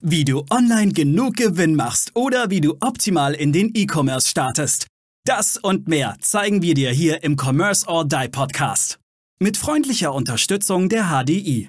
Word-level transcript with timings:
Wie 0.00 0.24
du 0.24 0.44
online 0.48 0.92
genug 0.92 1.34
Gewinn 1.34 1.74
machst 1.74 2.14
oder 2.14 2.50
wie 2.50 2.60
du 2.60 2.76
optimal 2.80 3.34
in 3.34 3.52
den 3.52 3.72
E-Commerce 3.74 4.28
startest. 4.28 4.86
Das 5.26 5.56
und 5.56 5.88
mehr 5.88 6.14
zeigen 6.20 6.62
wir 6.62 6.74
dir 6.74 6.90
hier 6.90 7.24
im 7.24 7.36
Commerce 7.36 7.84
or 7.88 8.06
Die 8.06 8.28
Podcast. 8.28 9.00
Mit 9.40 9.56
freundlicher 9.56 10.14
Unterstützung 10.14 10.88
der 10.88 11.06
HDI. 11.06 11.68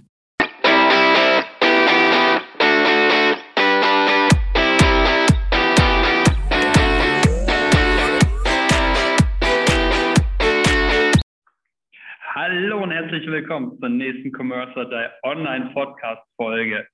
Hallo 12.35 12.83
und 12.83 12.91
herzlich 12.91 13.25
willkommen 13.25 13.75
zur 13.79 13.89
nächsten 13.89 14.31
Commerce 14.31 14.77
or 14.77 14.85
Die 14.85 15.07
Online 15.23 15.71
Podcast 15.73 16.21
Folge. 16.37 16.87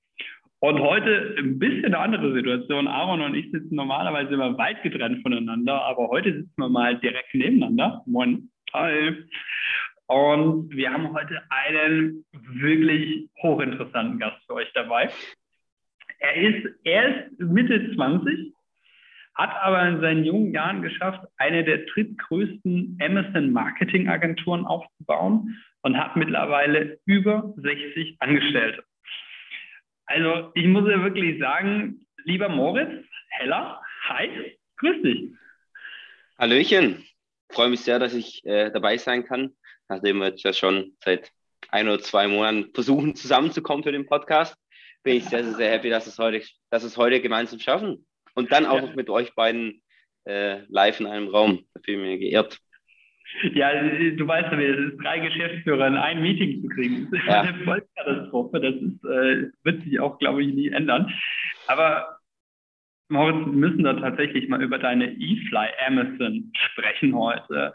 Und 0.66 0.80
heute 0.80 1.36
ein 1.38 1.60
bisschen 1.60 1.94
eine 1.94 2.00
andere 2.00 2.34
Situation. 2.34 2.88
Aaron 2.88 3.22
und 3.22 3.36
ich 3.36 3.52
sitzen 3.52 3.76
normalerweise 3.76 4.34
immer 4.34 4.58
weit 4.58 4.82
getrennt 4.82 5.22
voneinander, 5.22 5.80
aber 5.80 6.08
heute 6.08 6.34
sitzen 6.34 6.56
wir 6.58 6.70
mal 6.70 6.98
direkt 6.98 7.36
nebeneinander. 7.36 8.02
Moin. 8.08 8.50
Hi. 8.74 9.14
Und 10.08 10.72
wir 10.72 10.92
haben 10.92 11.14
heute 11.14 11.40
einen 11.50 12.26
wirklich 12.32 13.30
hochinteressanten 13.44 14.18
Gast 14.18 14.44
für 14.48 14.56
euch 14.56 14.72
dabei. 14.74 15.12
Er 16.18 16.36
ist, 16.36 16.68
er 16.84 17.10
ist 17.10 17.40
Mitte 17.40 17.94
20, 17.94 18.52
hat 19.36 19.52
aber 19.62 19.88
in 19.88 20.02
seinen 20.02 20.26
jungen 20.26 20.52
Jahren 20.52 20.82
geschafft, 20.82 21.28
eine 21.38 21.64
der 21.64 21.86
drittgrößten 21.94 22.98
Amazon-Marketing-Agenturen 23.04 24.66
aufzubauen 24.66 25.64
und 25.84 25.96
hat 25.96 26.16
mittlerweile 26.16 26.98
über 27.06 27.54
60 27.58 28.16
Angestellte. 28.18 28.84
Also 30.06 30.52
ich 30.54 30.66
muss 30.66 30.90
ja 30.90 31.02
wirklich 31.04 31.40
sagen, 31.40 32.06
lieber 32.24 32.50
Moritz, 32.50 33.06
Heller, 33.30 33.82
hi, 34.08 34.58
grüß 34.78 35.02
dich. 35.02 35.32
Hallöchen, 36.38 37.06
freue 37.50 37.70
mich 37.70 37.82
sehr, 37.82 38.00
dass 38.00 38.14
ich 38.14 38.46
äh, 38.46 38.72
dabei 38.72 38.98
sein 38.98 39.26
kann, 39.26 39.56
nachdem 39.90 40.20
wir 40.20 40.28
jetzt 40.28 40.44
ja 40.44 40.54
schon 40.54 40.96
seit 41.04 41.32
ein 41.70 41.88
oder 41.88 42.00
zwei 42.00 42.28
Monaten 42.28 42.72
versuchen 42.74 43.16
zusammenzukommen 43.16 43.84
für 43.84 43.92
den 43.92 44.06
Podcast. 44.06 44.56
Bin 45.04 45.18
ich 45.18 45.26
sehr, 45.26 45.44
sehr, 45.44 45.54
sehr 45.54 45.72
happy, 45.72 45.90
dass 45.90 46.08
es 46.08 46.18
heute, 46.18 46.46
dass 46.70 46.84
es 46.84 46.98
heute 46.98 47.22
gemeinsam 47.22 47.60
schaffen. 47.60 48.06
Und 48.34 48.52
dann 48.52 48.66
auch 48.66 48.76
ja. 48.76 48.82
noch 48.82 48.96
mit 48.96 49.10
euch 49.10 49.34
beiden 49.34 49.82
äh, 50.26 50.62
live 50.68 51.00
in 51.00 51.06
einem 51.08 51.30
Raum. 51.30 51.66
Da 51.74 51.80
bin 51.82 51.96
ich 51.96 52.02
mir 52.02 52.18
geehrt. 52.18 52.60
Ja, 53.54 53.72
du 53.72 54.28
weißt 54.28 54.52
ja, 54.52 54.60
es 54.60 54.94
ist 54.94 55.04
drei 55.04 55.20
Geschäftsführer 55.20 55.88
in 55.88 55.98
ein 55.98 56.22
Meeting 56.22 56.62
zu 56.62 56.68
kriegen. 56.70 57.08
Das 57.12 57.20
ist 57.20 57.28
ja. 57.28 57.42
eine 57.42 57.64
Vollkatastrophe. 57.64 58.60
Das 58.60 58.76
ist, 58.76 59.04
äh, 59.06 59.52
wird 59.64 59.84
sich 59.84 60.00
auch, 60.00 60.18
glaube 60.20 60.44
ich, 60.44 60.54
nie 60.54 60.70
ändern. 60.70 61.12
Aber 61.68 62.20
Moritz, 63.10 63.46
wir 63.46 63.54
müssen 63.54 63.84
da 63.84 63.94
tatsächlich 63.94 64.48
mal 64.50 64.62
über 64.62 64.80
deine 64.80 65.12
eFly 65.12 65.68
Amazon 65.88 66.52
sprechen 66.54 67.16
heute. 67.16 67.74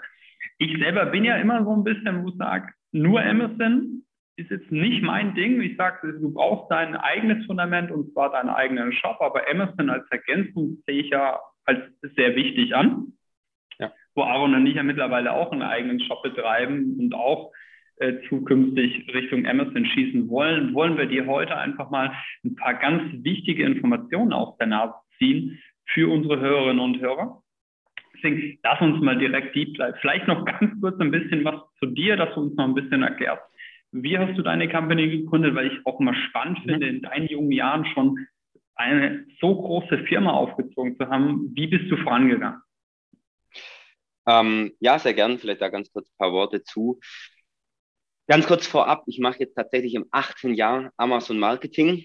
Ich 0.59 0.77
selber 0.79 1.07
bin 1.07 1.25
ja 1.25 1.37
immer 1.37 1.65
so 1.65 1.75
ein 1.75 1.85
bisschen, 1.85 2.25
wo 2.25 2.29
ich 2.29 2.37
sage, 2.37 2.73
nur 2.93 3.23
Amazon 3.23 4.05
ist 4.37 4.51
jetzt 4.51 4.73
nicht 4.73 5.03
mein 5.03 5.35
Ding. 5.35 5.61
Ich 5.61 5.77
sage, 5.77 6.19
du 6.19 6.33
brauchst 6.33 6.71
dein 6.71 6.97
eigenes 6.97 7.45
Fundament 7.47 7.91
und 7.91 8.13
zwar 8.13 8.33
deinen 8.33 8.49
eigenen 8.49 8.93
Shop, 8.93 9.21
aber 9.21 9.43
Amazon 9.49 9.91
als 9.91 10.11
Ergänzung 10.11 10.83
sehe 10.87 11.03
ich 11.03 11.11
ja 11.11 11.39
als 11.67 11.81
sehr 12.17 12.35
wichtig 12.35 12.75
an 12.75 13.13
wo 14.15 14.23
Aaron 14.23 14.55
und 14.55 14.67
ich 14.67 14.75
ja 14.75 14.83
mittlerweile 14.83 15.33
auch 15.33 15.53
einen 15.53 15.63
eigenen 15.63 16.01
Shop 16.01 16.23
betreiben 16.23 16.97
und 16.99 17.15
auch 17.15 17.53
äh, 17.97 18.15
zukünftig 18.29 19.07
Richtung 19.13 19.47
Amazon 19.47 19.85
schießen 19.85 20.29
wollen, 20.29 20.75
wollen 20.75 20.97
wir 20.97 21.07
dir 21.07 21.27
heute 21.27 21.57
einfach 21.57 21.91
mal 21.91 22.13
ein 22.45 22.57
paar 22.57 22.75
ganz 22.75 23.03
wichtige 23.23 23.65
Informationen 23.65 24.33
aus 24.33 24.57
der 24.59 24.69
Nase 24.69 24.95
ziehen 25.19 25.61
für 25.87 26.11
unsere 26.11 26.41
Hörerinnen 26.41 26.81
und 26.81 27.01
Hörer. 27.01 27.43
Deswegen 28.15 28.59
lass 28.63 28.81
uns 28.81 29.03
mal 29.03 29.19
direkt 29.19 29.55
deep 29.55 29.75
dive. 29.75 29.95
Vielleicht 30.01 30.27
noch 30.27 30.45
ganz 30.47 30.81
kurz 30.81 30.99
ein 31.01 31.11
bisschen 31.11 31.45
was 31.45 31.61
zu 31.79 31.87
dir, 31.87 32.17
dass 32.17 32.35
du 32.35 32.41
uns 32.41 32.57
noch 32.57 32.65
ein 32.65 32.75
bisschen 32.75 33.03
erklärst. 33.03 33.43
Wie 33.93 34.17
hast 34.17 34.37
du 34.39 34.43
deine 34.43 34.69
Company 34.69 35.09
gegründet? 35.09 35.55
Weil 35.55 35.67
ich 35.67 35.87
auch 35.87 36.01
immer 36.01 36.15
spannend 36.15 36.65
mhm. 36.65 36.71
finde, 36.71 36.87
in 36.87 37.03
deinen 37.03 37.27
jungen 37.27 37.53
Jahren 37.53 37.85
schon 37.87 38.19
eine 38.77 39.27
so 39.41 39.55
große 39.55 39.99
Firma 40.05 40.31
aufgezogen 40.31 40.97
zu 40.97 41.09
haben. 41.09 41.53
Wie 41.55 41.67
bist 41.67 41.91
du 41.91 41.97
vorangegangen? 41.99 42.61
Ähm, 44.31 44.73
ja, 44.81 44.99
sehr 44.99 45.15
gern. 45.15 45.39
Vielleicht 45.39 45.61
da 45.61 45.69
ganz 45.69 45.91
kurz 45.93 46.09
ein 46.09 46.17
paar 46.19 46.33
Worte 46.33 46.63
zu. 46.63 47.01
Ganz 48.29 48.47
kurz 48.47 48.67
vorab, 48.67 49.03
ich 49.07 49.19
mache 49.19 49.41
jetzt 49.41 49.57
tatsächlich 49.57 49.95
im 49.95 50.07
18 50.13 50.55
Jahr 50.55 50.93
Amazon 50.97 51.39
Marketing. 51.41 52.05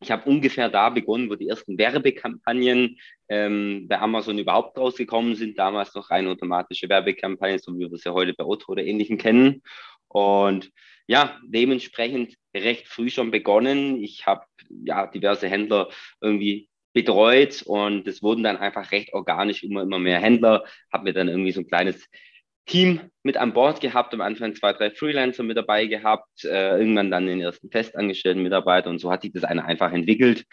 Ich 0.00 0.10
habe 0.10 0.28
ungefähr 0.28 0.68
da 0.68 0.90
begonnen, 0.90 1.30
wo 1.30 1.36
die 1.36 1.48
ersten 1.48 1.78
Werbekampagnen 1.78 2.98
ähm, 3.28 3.86
bei 3.88 3.98
Amazon 4.00 4.38
überhaupt 4.38 4.76
rausgekommen 4.76 5.36
sind. 5.36 5.56
Damals 5.56 5.94
noch 5.94 6.10
rein 6.10 6.26
automatische 6.26 6.88
Werbekampagnen, 6.88 7.60
so 7.60 7.72
wie 7.74 7.80
wir 7.80 7.92
es 7.92 8.04
ja 8.04 8.12
heute 8.12 8.34
bei 8.34 8.44
Otto 8.44 8.72
oder 8.72 8.82
Ähnlichem 8.82 9.18
kennen. 9.18 9.62
Und 10.08 10.72
ja, 11.06 11.38
dementsprechend 11.46 12.34
recht 12.54 12.88
früh 12.88 13.08
schon 13.08 13.30
begonnen. 13.30 14.02
Ich 14.02 14.26
habe 14.26 14.44
ja 14.68 15.06
diverse 15.06 15.48
Händler 15.48 15.90
irgendwie 16.20 16.68
betreut 16.96 17.62
und 17.66 18.08
es 18.08 18.22
wurden 18.22 18.42
dann 18.42 18.56
einfach 18.56 18.90
recht 18.90 19.12
organisch 19.12 19.62
immer, 19.62 19.82
immer 19.82 19.98
mehr 19.98 20.18
Händler. 20.18 20.64
Habe 20.90 21.04
mir 21.04 21.12
dann 21.12 21.28
irgendwie 21.28 21.52
so 21.52 21.60
ein 21.60 21.66
kleines 21.66 22.08
Team 22.64 23.00
mit 23.22 23.36
an 23.36 23.52
Bord 23.52 23.82
gehabt, 23.82 24.14
am 24.14 24.22
Anfang 24.22 24.54
zwei, 24.54 24.72
drei 24.72 24.90
Freelancer 24.90 25.42
mit 25.42 25.58
dabei 25.58 25.84
gehabt, 25.84 26.44
äh, 26.44 26.78
irgendwann 26.78 27.10
dann 27.10 27.26
den 27.26 27.42
ersten 27.42 27.70
festangestellten 27.70 28.42
Mitarbeiter 28.42 28.88
und 28.88 28.98
so 28.98 29.10
hat 29.10 29.22
sich 29.22 29.32
das 29.34 29.44
eine 29.44 29.66
einfach 29.66 29.92
entwickelt. 29.92 30.46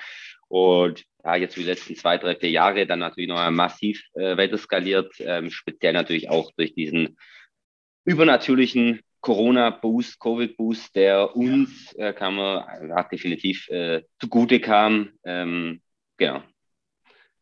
Und 0.50 1.06
ja, 1.24 1.38
jetzt 1.38 1.56
die 1.56 1.64
letzten 1.64 1.96
zwei, 1.96 2.18
drei, 2.18 2.36
vier 2.36 2.52
Jahre 2.52 2.86
dann 2.86 3.00
natürlich 3.00 3.30
noch 3.30 3.50
massiv 3.50 4.04
äh, 4.16 4.36
weiter 4.36 4.58
skaliert, 4.58 5.14
ähm, 5.20 5.50
speziell 5.50 5.94
natürlich 5.94 6.30
auch 6.30 6.52
durch 6.58 6.76
diesen 6.76 7.18
übernatürlichen 8.04 9.00
Corona-Boost, 9.22 10.20
Covid-Boost, 10.20 10.94
der 10.98 11.38
uns, 11.38 11.94
äh, 11.94 12.12
kann 12.12 12.36
man, 12.36 12.90
ja, 12.90 13.04
definitiv 13.04 13.70
äh, 13.70 14.04
zugute 14.20 14.60
kam. 14.60 15.12
Ähm, 15.24 15.82
Genau. 16.28 16.44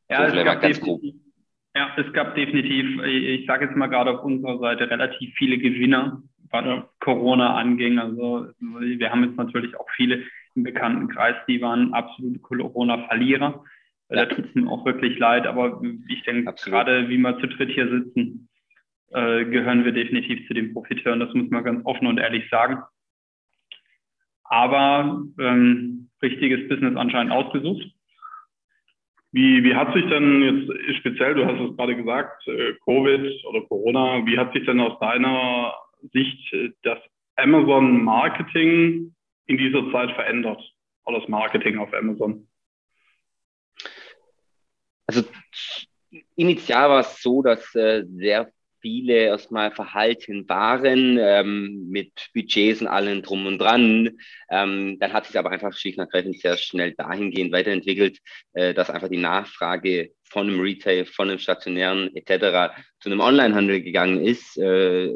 Ja, 0.09 0.29
so 0.29 0.37
es 0.37 0.43
gab. 0.43 0.63
Ja, 1.73 1.95
es 1.95 2.11
gab 2.11 2.35
definitiv, 2.35 3.01
ich 3.03 3.45
sage 3.45 3.65
jetzt 3.65 3.77
mal 3.77 3.87
gerade 3.87 4.11
auf 4.11 4.25
unserer 4.25 4.59
Seite, 4.59 4.89
relativ 4.89 5.33
viele 5.35 5.57
Gewinner, 5.57 6.21
was 6.49 6.83
Corona 6.99 7.55
anging. 7.55 7.97
Also 7.97 8.47
wir 8.59 9.09
haben 9.09 9.23
jetzt 9.23 9.37
natürlich 9.37 9.73
auch 9.79 9.89
viele 9.95 10.23
im 10.55 10.63
Bekanntenkreis, 10.63 11.35
die 11.47 11.61
waren 11.61 11.93
absolute 11.93 12.39
Corona-Verlierer. 12.39 13.63
Ja. 14.09 14.15
Da 14.15 14.25
tut 14.25 14.47
es 14.47 14.55
mir 14.55 14.69
auch 14.69 14.85
wirklich 14.85 15.17
leid, 15.17 15.47
aber 15.47 15.81
ich 16.09 16.23
denke, 16.23 16.53
gerade 16.65 17.07
wie 17.07 17.17
wir 17.17 17.39
zu 17.39 17.47
dritt 17.47 17.69
hier 17.69 17.89
sitzen, 17.89 18.49
äh, 19.11 19.45
gehören 19.45 19.85
wir 19.85 19.93
definitiv 19.93 20.45
zu 20.47 20.53
den 20.53 20.73
Profiteuren. 20.73 21.21
Das 21.21 21.33
muss 21.33 21.49
man 21.51 21.63
ganz 21.63 21.85
offen 21.85 22.07
und 22.07 22.17
ehrlich 22.17 22.49
sagen. 22.49 22.81
Aber 24.43 25.23
ähm, 25.39 26.09
richtiges 26.21 26.67
Business 26.67 26.97
anscheinend 26.97 27.31
ausgesucht. 27.31 27.93
Wie, 29.33 29.63
wie 29.63 29.75
hat 29.75 29.93
sich 29.93 30.05
denn 30.09 30.41
jetzt 30.41 30.97
speziell, 30.97 31.35
du 31.35 31.45
hast 31.45 31.59
es 31.59 31.77
gerade 31.77 31.95
gesagt, 31.95 32.45
äh, 32.47 32.73
Covid 32.83 33.45
oder 33.45 33.61
Corona, 33.61 34.25
wie 34.25 34.37
hat 34.37 34.53
sich 34.53 34.65
denn 34.65 34.81
aus 34.81 34.99
deiner 34.99 35.73
Sicht 36.11 36.51
äh, 36.53 36.71
das 36.83 36.99
Amazon 37.37 38.03
Marketing 38.03 39.15
in 39.45 39.57
dieser 39.57 39.89
Zeit 39.91 40.11
verändert? 40.11 40.61
Oder 41.05 41.19
das 41.19 41.29
Marketing 41.29 41.77
auf 41.77 41.93
Amazon? 41.93 42.47
Also 45.07 45.23
initial 46.35 46.89
war 46.89 46.99
es 46.99 47.21
so, 47.21 47.41
dass 47.41 47.73
äh, 47.75 48.03
sehr 48.07 48.51
viele 48.81 49.13
erstmal 49.13 49.71
verhalten 49.71 50.47
waren 50.49 51.17
ähm, 51.19 51.87
mit 51.89 52.11
Budgets 52.33 52.81
und 52.81 52.87
allem 52.87 53.21
drum 53.21 53.45
und 53.45 53.59
dran. 53.59 54.17
Ähm, 54.49 54.97
dann 54.99 55.13
hat 55.13 55.25
sich 55.25 55.37
aber 55.37 55.51
einfach 55.51 55.73
schlicht 55.73 55.97
und 55.97 56.05
ergreifend 56.05 56.39
sehr 56.39 56.57
schnell 56.57 56.93
dahingehend 56.93 57.51
weiterentwickelt, 57.51 58.19
äh, 58.53 58.73
dass 58.73 58.89
einfach 58.89 59.09
die 59.09 59.17
Nachfrage 59.17 60.11
von 60.23 60.47
einem 60.47 60.61
Retail, 60.61 61.05
von 61.05 61.29
einem 61.29 61.39
stationären 61.39 62.15
etc. 62.15 62.73
zu 62.99 63.09
einem 63.09 63.19
Onlinehandel 63.19 63.81
gegangen 63.81 64.23
ist. 64.23 64.57
Äh, 64.57 65.13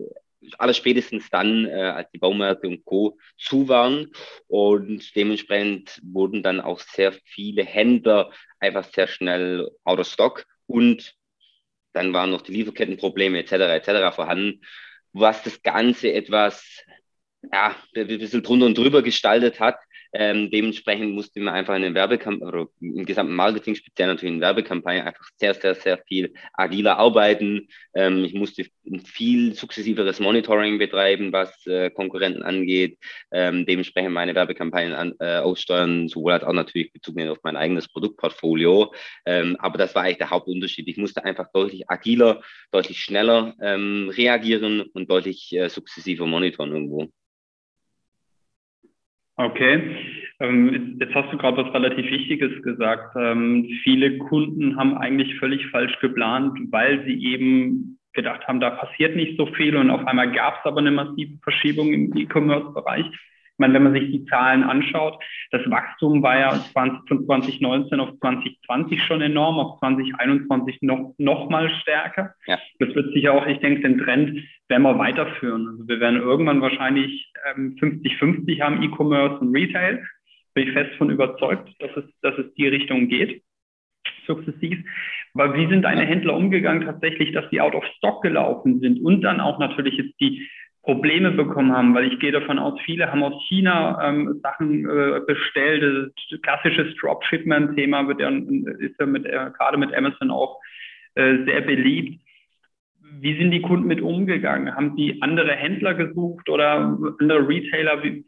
alles 0.58 0.78
spätestens 0.78 1.30
dann, 1.30 1.66
äh, 1.66 1.72
als 1.72 2.12
die 2.12 2.20
Baumärkte 2.20 2.68
und 2.68 2.86
Co. 2.86 3.18
zu 3.38 3.68
waren. 3.68 4.12
Und 4.48 5.16
dementsprechend 5.16 6.00
wurden 6.04 6.44
dann 6.44 6.62
auch 6.62 6.80
sehr 6.80 7.14
viele 7.26 7.64
Händler 7.64 8.32
einfach 8.60 8.86
sehr 8.86 9.08
schnell 9.08 9.70
out 9.84 10.00
of 10.00 10.08
stock 10.08 10.46
und 10.68 11.16
dann 11.96 12.14
waren 12.14 12.32
noch 12.32 12.42
die 12.42 12.52
Lieferkettenprobleme 12.54 13.40
etc. 13.40 13.54
etc. 13.54 14.14
vorhanden, 14.14 14.62
was 15.14 15.42
das 15.44 15.62
Ganze 15.64 16.12
etwas 16.12 16.84
ja, 17.52 17.76
ein 17.96 18.08
bisschen 18.08 18.44
drunter 18.44 18.66
und 18.66 18.78
drüber 18.78 19.02
gestaltet 19.02 19.60
hat. 19.60 19.78
Ähm, 20.18 20.50
dementsprechend 20.50 21.14
musste 21.14 21.42
man 21.42 21.54
einfach 21.54 21.76
in 21.76 21.82
den 21.82 21.94
Werbekampagne 21.94 22.48
oder 22.48 22.68
im 22.80 23.06
gesamten 23.06 23.36
Marketing, 23.36 23.76
speziell 23.76 24.08
natürlich 24.08 24.36
in 24.36 24.42
Werbekampagne, 24.42 25.06
einfach 25.06 25.28
sehr, 25.38 25.54
sehr, 25.54 25.76
sehr 25.76 25.98
viel 26.08 26.34
agiler 26.54 26.98
arbeiten. 26.98 27.68
Ähm, 27.94 28.24
ich 28.24 28.34
musste 28.34 28.66
ein 28.86 29.02
viel 29.02 29.54
sukzessiveres 29.56 30.22
Monitoring 30.22 30.78
betreiben, 30.78 31.34
was 31.34 31.66
äh, 31.68 31.90
Konkurrenten 31.90 32.44
angeht. 32.44 32.98
Ähm, 33.32 33.66
dementsprechend 33.66 34.14
meine 34.14 34.34
Werbekampagnen 34.36 34.94
an, 34.94 35.14
äh, 35.20 35.38
aussteuern, 35.38 36.08
sowohl 36.08 36.34
als 36.34 36.44
auch 36.44 36.54
natürlich 36.54 36.94
bezogen 36.94 37.28
auf 37.28 37.40
mein 37.44 37.58
eigenes 37.58 37.90
Produktportfolio. 37.90 38.94
Ähm, 39.26 39.58
aber 39.60 39.78
das 39.78 39.96
war 39.96 40.04
eigentlich 40.04 40.20
der 40.20 40.30
Hauptunterschied. 40.30 40.88
Ich 40.88 40.98
musste 40.98 41.26
einfach 41.26 41.52
deutlich 41.52 41.90
agiler, 41.90 42.42
deutlich 42.72 43.00
schneller 43.00 43.54
ähm, 43.62 44.10
reagieren 44.16 44.82
und 44.82 45.12
deutlich 45.12 45.52
äh, 45.54 45.70
sukzessiver 45.70 46.26
monitoren 46.26 46.72
irgendwo. 46.72 47.10
Okay, 49.38 49.98
ähm, 50.40 50.98
jetzt 51.00 51.14
hast 51.14 51.32
du 51.32 51.38
gerade 51.38 51.58
was 51.58 51.74
relativ 51.74 52.10
Wichtiges 52.10 52.62
gesagt. 52.64 53.16
Ähm, 53.18 53.70
viele 53.84 54.18
Kunden 54.18 54.78
haben 54.78 54.98
eigentlich 54.98 55.38
völlig 55.40 55.66
falsch 55.68 55.98
geplant, 56.00 56.58
weil 56.72 57.04
sie 57.06 57.22
eben 57.26 58.00
gedacht 58.14 58.48
haben, 58.48 58.62
da 58.62 58.70
passiert 58.70 59.16
nicht 59.16 59.38
so 59.38 59.46
viel 59.46 59.76
und 59.76 59.90
auf 59.90 60.08
einmal 60.08 60.32
gab 60.32 60.60
es 60.60 60.66
aber 60.66 60.80
eine 60.80 60.92
massive 60.92 61.38
Verschiebung 61.44 61.92
im 61.92 62.16
E-Commerce-Bereich. 62.16 63.06
Ich 63.56 63.60
meine, 63.60 63.74
wenn 63.76 63.84
man 63.84 63.94
sich 63.94 64.12
die 64.12 64.26
Zahlen 64.26 64.64
anschaut, 64.64 65.18
das 65.52 65.62
Wachstum 65.72 66.22
war 66.22 66.38
ja 66.38 66.52
20, 66.52 67.08
von 67.08 67.26
2019 67.26 68.02
auf 68.02 68.10
2020 68.20 69.02
schon 69.02 69.22
enorm, 69.22 69.60
auf 69.60 69.80
2021 69.80 70.82
noch, 70.82 71.14
noch 71.18 71.50
mal 71.50 71.70
stärker. 71.82 72.34
Ja. 72.48 72.60
Das 72.80 72.94
wird 72.94 73.14
sich 73.14 73.30
auch, 73.30 73.48
ich 73.48 73.60
denke, 73.60 73.82
den 73.82 74.00
Trend 74.00 74.44
werden 74.68 74.84
wir 74.84 75.00
weiterführen. 75.00 75.70
Also 75.70 75.88
wir 75.88 76.02
werden 76.02 76.20
irgendwann 76.20 76.60
wahrscheinlich 76.60 77.32
50-50 77.56 78.50
ähm, 78.50 78.62
haben, 78.62 78.84
E-Commerce 78.84 79.40
und 79.40 79.56
Retail. 79.56 80.06
Bin 80.54 80.68
ich 80.68 80.74
fest 80.74 80.94
von 80.98 81.10
überzeugt, 81.10 81.70
dass 81.80 81.96
es, 81.96 82.04
dass 82.22 82.38
es 82.38 82.54
die 82.56 82.68
Richtung 82.68 83.08
geht, 83.08 83.42
sukzessiv. 84.28 84.80
Aber 85.34 85.56
wie 85.56 85.68
sind 85.70 85.84
deine 85.84 86.06
Händler 86.06 86.36
umgegangen 86.36 86.86
tatsächlich, 86.86 87.32
dass 87.32 87.50
die 87.52 87.62
out 87.62 87.74
of 87.74 87.86
stock 87.98 88.22
gelaufen 88.22 88.82
sind 88.82 89.00
und 89.00 89.22
dann 89.22 89.40
auch 89.40 89.60
natürlich 89.60 89.96
jetzt 89.96 90.20
die 90.20 90.46
Probleme 90.86 91.32
bekommen 91.32 91.76
haben, 91.76 91.96
weil 91.96 92.14
ich 92.14 92.20
gehe 92.20 92.32
davon 92.32 92.60
aus, 92.60 92.80
viele 92.86 93.12
haben 93.12 93.24
aus 93.24 93.42
China 93.48 94.00
ähm, 94.08 94.40
Sachen 94.44 94.88
äh, 94.88 95.20
bestellt. 95.26 96.14
Klassisches 96.44 96.96
Dropshipment-Thema 96.98 98.08
wird 98.08 98.20
ja, 98.20 98.30
ist 98.30 99.00
ja 99.00 99.08
mit, 99.08 99.26
äh, 99.26 99.50
gerade 99.58 99.78
mit 99.78 99.94
Amazon 99.96 100.30
auch 100.30 100.62
äh, 101.16 101.44
sehr 101.46 101.62
beliebt. 101.62 102.22
Wie 103.02 103.36
sind 103.36 103.50
die 103.50 103.64
Kunden 103.64 103.88
mit 103.88 104.00
umgegangen? 104.00 104.76
Haben 104.76 104.96
die 104.96 105.22
andere 105.24 105.54
Händler 105.54 105.96
gesucht 105.96 106.50
oder 106.50 106.76
andere 107.20 107.48
Retailer? 107.48 108.04
Wie, 108.04 108.24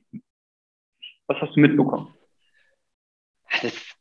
was 1.28 1.40
hast 1.40 1.56
du 1.56 1.60
mitbekommen? 1.60 2.08
Das 3.62 3.96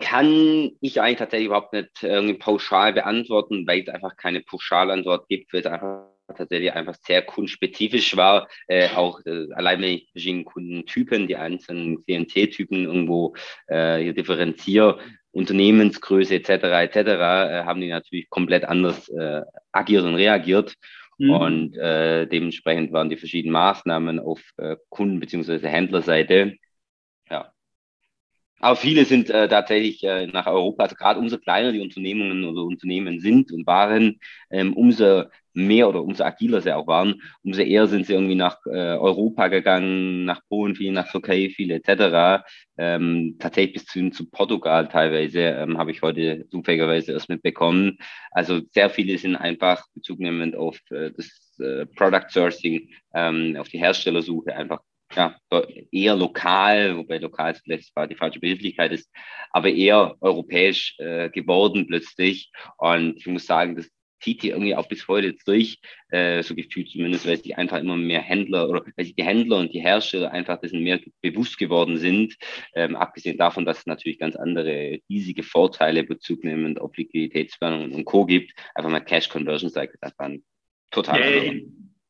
kann 0.00 0.72
ich 0.80 1.00
eigentlich 1.00 1.18
tatsächlich 1.18 1.46
überhaupt 1.46 1.74
nicht 1.74 2.02
irgendwie 2.02 2.38
pauschal 2.38 2.92
beantworten, 2.92 3.66
weil 3.68 3.82
es 3.82 3.88
einfach 3.88 4.16
keine 4.16 4.40
Pauschalantwort 4.40 5.28
gibt, 5.28 5.52
weil 5.52 5.60
es 5.60 5.66
einfach 5.66 6.08
tatsächlich 6.34 6.72
einfach 6.72 6.94
sehr 7.02 7.22
kundenspezifisch 7.22 8.16
war. 8.16 8.48
Äh, 8.68 8.88
auch 8.94 9.20
äh, 9.26 9.46
allein 9.52 9.80
wenn 9.80 9.94
ich 9.94 10.10
verschiedene 10.12 10.44
Kundentypen, 10.44 11.26
die 11.28 11.36
einzelnen 11.36 12.02
CNC-Typen 12.04 12.84
irgendwo 12.84 13.34
äh, 13.66 13.98
hier 13.98 14.14
differenziere, 14.14 14.98
Unternehmensgröße 15.32 16.34
etc. 16.34 16.50
etc. 16.82 16.96
Äh, 16.96 17.64
haben 17.64 17.80
die 17.80 17.88
natürlich 17.88 18.28
komplett 18.30 18.64
anders 18.64 19.08
äh, 19.08 19.42
agiert 19.72 20.04
und 20.04 20.14
reagiert. 20.16 20.74
Mhm. 21.18 21.30
Und 21.30 21.76
äh, 21.76 22.26
dementsprechend 22.26 22.92
waren 22.92 23.10
die 23.10 23.16
verschiedenen 23.16 23.52
Maßnahmen 23.52 24.18
auf 24.18 24.40
äh, 24.56 24.76
Kunden- 24.88 25.20
bzw. 25.20 25.66
Händlerseite 25.68 26.56
ja, 27.30 27.52
aber 28.60 28.76
viele 28.76 29.06
sind 29.06 29.30
äh, 29.30 29.48
tatsächlich 29.48 30.04
äh, 30.04 30.26
nach 30.26 30.46
Europa, 30.46 30.82
also 30.82 30.94
gerade 30.94 31.18
umso 31.18 31.38
kleiner 31.38 31.72
die 31.72 31.80
Unternehmungen 31.80 32.44
oder 32.44 32.62
Unternehmen 32.62 33.18
sind 33.20 33.52
und 33.52 33.66
waren, 33.66 34.20
ähm, 34.50 34.74
umso 34.74 35.24
mehr 35.52 35.88
oder 35.88 36.02
umso 36.02 36.24
agiler 36.24 36.60
sie 36.60 36.72
auch 36.72 36.86
waren, 36.86 37.20
umso 37.42 37.62
eher 37.62 37.86
sind 37.86 38.06
sie 38.06 38.14
irgendwie 38.14 38.34
nach 38.34 38.58
äh, 38.66 38.96
Europa 38.96 39.48
gegangen, 39.48 40.24
nach 40.24 40.40
Polen, 40.48 40.74
viele 40.74 40.92
nach 40.92 41.10
Türkei, 41.10 41.50
viele 41.54 41.74
etc. 41.76 42.44
Ähm, 42.78 43.36
tatsächlich 43.38 43.74
bis 43.74 43.86
zu, 43.86 44.10
zu 44.10 44.30
Portugal 44.30 44.88
teilweise 44.88 45.40
ähm, 45.40 45.78
habe 45.78 45.90
ich 45.90 46.02
heute 46.02 46.46
zufälligerweise 46.50 47.12
erst 47.12 47.28
mitbekommen. 47.28 47.98
Also 48.30 48.60
sehr 48.72 48.90
viele 48.90 49.18
sind 49.18 49.36
einfach 49.36 49.84
bezugnehmend 49.94 50.56
auf 50.56 50.78
äh, 50.90 51.10
das 51.16 51.58
äh, 51.58 51.86
Product 51.86 52.28
Sourcing, 52.28 52.88
ähm, 53.14 53.56
auf 53.58 53.68
die 53.68 53.78
Herstellersuche 53.78 54.54
einfach 54.54 54.80
ja, 55.14 55.36
eher 55.90 56.14
lokal, 56.14 56.96
wobei 56.96 57.18
lokal 57.18 57.54
vielleicht 57.54 57.92
die 58.08 58.14
falsche 58.14 58.40
Begrifflichkeit 58.40 58.92
ist, 58.92 59.10
aber 59.50 59.68
eher 59.70 60.14
europäisch 60.20 60.94
äh, 60.98 61.30
geworden 61.30 61.86
plötzlich. 61.88 62.52
Und 62.78 63.16
ich 63.16 63.26
muss 63.26 63.46
sagen, 63.46 63.76
das 63.76 63.90
zieht 64.20 64.42
hier 64.42 64.52
irgendwie 64.52 64.74
auch 64.76 64.88
bis 64.88 65.06
heute 65.08 65.28
jetzt 65.28 65.46
durch, 65.48 65.78
äh, 66.10 66.42
so 66.42 66.54
gefühlt 66.54 66.90
zumindest, 66.90 67.26
weil 67.26 67.36
sich 67.36 67.56
einfach 67.56 67.78
immer 67.78 67.96
mehr 67.96 68.20
Händler 68.20 68.68
oder 68.68 68.84
weil 68.96 69.04
sich 69.04 69.14
die 69.14 69.24
Händler 69.24 69.58
und 69.58 69.72
die 69.72 69.80
Hersteller 69.80 70.30
einfach 70.30 70.60
dessen 70.60 70.82
mehr 70.82 71.00
bewusst 71.22 71.58
geworden 71.58 71.96
sind. 71.96 72.36
Ähm, 72.74 72.96
abgesehen 72.96 73.38
davon, 73.38 73.64
dass 73.64 73.80
es 73.80 73.86
natürlich 73.86 74.18
ganz 74.18 74.36
andere 74.36 75.00
riesige 75.08 75.42
Vorteile 75.42 76.04
bezugnehmend 76.04 76.80
auf 76.80 76.96
Liquiditätsplanung 76.96 77.92
und 77.92 78.04
Co. 78.04 78.26
gibt. 78.26 78.52
Einfach 78.74 78.90
mal 78.90 79.00
Cash 79.00 79.28
Conversion 79.28 79.70
Cycle 79.70 79.98
einfach 80.00 80.30
total. 80.90 81.20
Yeah. 81.20 81.62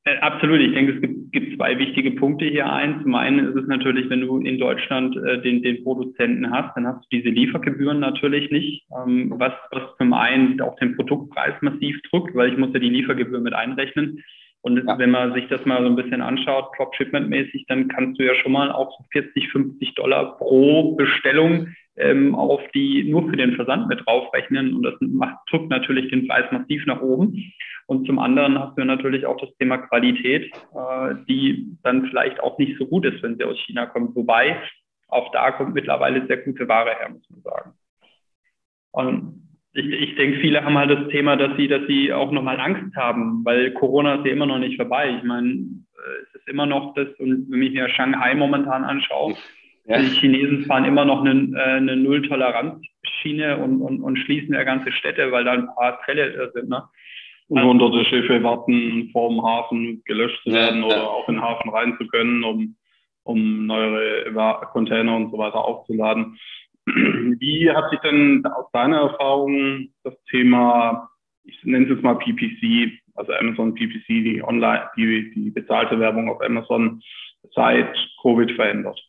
Äh, 0.04 0.16
absolut. 0.18 0.60
Ich 0.60 0.72
denke, 0.72 0.94
es 0.94 1.00
gibt, 1.00 1.32
gibt 1.32 1.56
zwei 1.56 1.78
wichtige 1.78 2.12
Punkte 2.12 2.46
hier 2.46 2.72
ein. 2.72 3.02
Zum 3.02 3.14
einen 3.14 3.38
ist 3.40 3.56
es 3.56 3.68
natürlich, 3.68 4.08
wenn 4.08 4.22
du 4.22 4.38
in 4.38 4.58
Deutschland 4.58 5.16
äh, 5.16 5.42
den, 5.42 5.62
den 5.62 5.82
Produzenten 5.82 6.50
hast, 6.50 6.74
dann 6.74 6.86
hast 6.86 7.04
du 7.04 7.18
diese 7.18 7.28
Liefergebühren 7.28 8.00
natürlich 8.00 8.50
nicht, 8.50 8.86
ähm, 8.96 9.34
was, 9.36 9.52
was 9.70 9.82
zum 9.98 10.14
einen 10.14 10.60
auch 10.62 10.76
den 10.76 10.96
Produktpreis 10.96 11.54
massiv 11.60 12.00
drückt, 12.10 12.34
weil 12.34 12.50
ich 12.50 12.58
muss 12.58 12.72
ja 12.72 12.80
die 12.80 12.88
Liefergebühr 12.88 13.40
mit 13.40 13.52
einrechnen. 13.52 14.22
Und 14.62 14.86
ja. 14.86 14.98
wenn 14.98 15.10
man 15.10 15.34
sich 15.34 15.48
das 15.48 15.64
mal 15.64 15.82
so 15.82 15.86
ein 15.86 15.96
bisschen 15.96 16.22
anschaut, 16.22 16.70
Dropshipment-mäßig, 16.76 17.64
dann 17.68 17.88
kannst 17.88 18.18
du 18.18 18.24
ja 18.24 18.34
schon 18.34 18.52
mal 18.52 18.70
auch 18.70 19.00
40, 19.12 19.48
50 19.50 19.94
Dollar 19.94 20.36
pro 20.38 20.96
Bestellung 20.96 21.68
ähm, 22.00 22.34
auf 22.34 22.60
die 22.74 23.04
nur 23.04 23.28
für 23.28 23.36
den 23.36 23.54
Versand 23.54 23.88
mit 23.88 24.04
draufrechnen. 24.06 24.74
Und 24.74 24.82
das 24.82 24.94
macht, 25.00 25.36
drückt 25.50 25.70
natürlich 25.70 26.10
den 26.10 26.26
Preis 26.26 26.50
massiv 26.50 26.84
nach 26.86 27.00
oben. 27.00 27.52
Und 27.86 28.06
zum 28.06 28.18
anderen 28.18 28.58
hast 28.58 28.78
du 28.78 28.84
natürlich 28.84 29.26
auch 29.26 29.40
das 29.40 29.54
Thema 29.56 29.78
Qualität, 29.78 30.52
äh, 30.74 31.14
die 31.28 31.76
dann 31.82 32.06
vielleicht 32.06 32.40
auch 32.40 32.58
nicht 32.58 32.78
so 32.78 32.86
gut 32.86 33.04
ist, 33.04 33.22
wenn 33.22 33.36
sie 33.36 33.44
aus 33.44 33.58
China 33.66 33.86
kommt. 33.86 34.14
Wobei 34.14 34.56
auch 35.08 35.32
da 35.32 35.50
kommt 35.50 35.74
mittlerweile 35.74 36.26
sehr 36.26 36.38
gute 36.38 36.68
Ware 36.68 36.94
her, 36.96 37.10
muss 37.10 37.28
man 37.30 37.42
sagen. 37.42 37.72
Und 38.92 39.50
ich, 39.72 39.86
ich 39.86 40.16
denke, 40.16 40.40
viele 40.40 40.64
haben 40.64 40.78
halt 40.78 40.90
das 40.90 41.08
Thema, 41.08 41.36
dass 41.36 41.56
sie, 41.56 41.68
dass 41.68 41.86
sie 41.86 42.12
auch 42.12 42.32
nochmal 42.32 42.58
Angst 42.60 42.94
haben, 42.96 43.44
weil 43.44 43.72
Corona 43.72 44.16
ist 44.16 44.26
ja 44.26 44.32
immer 44.32 44.46
noch 44.46 44.58
nicht 44.58 44.76
vorbei. 44.76 45.16
Ich 45.16 45.24
meine, 45.24 45.50
äh, 45.50 46.22
es 46.24 46.34
ist 46.40 46.48
immer 46.48 46.66
noch 46.66 46.94
das, 46.94 47.08
und 47.18 47.50
wenn 47.50 47.62
ich 47.62 47.72
mir 47.72 47.88
Shanghai 47.88 48.34
momentan 48.34 48.84
anschaue, 48.84 49.36
ja. 49.90 49.98
die 49.98 50.08
Chinesen 50.16 50.64
fahren 50.66 50.84
immer 50.84 51.04
noch 51.04 51.24
eine, 51.24 51.56
äh, 51.56 51.76
eine 51.76 51.96
Null-Toleranz-Schiene 51.96 53.58
und, 53.58 53.80
und, 53.80 54.00
und 54.00 54.16
schließen 54.18 54.54
ja 54.54 54.62
ganze 54.62 54.92
Städte, 54.92 55.32
weil 55.32 55.44
da 55.44 55.52
ein 55.52 55.66
paar 55.74 56.00
Fälle 56.04 56.50
sind. 56.54 56.68
Ne? 56.68 56.82
Und 57.48 57.62
hunderte 57.64 58.04
Schiffe 58.04 58.42
warten 58.44 59.10
vor 59.12 59.28
dem 59.28 59.42
Hafen 59.42 60.02
gelöscht 60.04 60.40
zu 60.44 60.52
werden 60.52 60.82
ja, 60.82 60.86
oder 60.86 61.10
auch 61.10 61.28
in 61.28 61.34
den 61.34 61.42
Hafen 61.42 61.70
rein 61.70 61.96
zu 61.98 62.06
können, 62.06 62.44
um, 62.44 62.76
um 63.24 63.66
neuere 63.66 64.68
Container 64.72 65.16
und 65.16 65.32
so 65.32 65.38
weiter 65.38 65.64
aufzuladen. 65.64 66.38
Wie 66.86 67.68
hat 67.70 67.90
sich 67.90 67.98
denn 68.00 68.44
aus 68.46 68.70
deiner 68.72 68.98
Erfahrung 68.98 69.88
das 70.04 70.14
Thema, 70.30 71.10
ich 71.42 71.58
nenne 71.64 71.86
es 71.86 71.90
jetzt 71.90 72.04
mal 72.04 72.14
PPC, 72.14 72.92
also 73.16 73.32
Amazon 73.32 73.74
PPC, 73.74 74.06
die 74.06 74.42
online, 74.44 74.88
die, 74.96 75.32
die 75.34 75.50
bezahlte 75.50 75.98
Werbung 75.98 76.30
auf 76.30 76.40
Amazon 76.40 77.02
seit 77.54 77.92
Covid 78.22 78.52
verändert? 78.52 79.00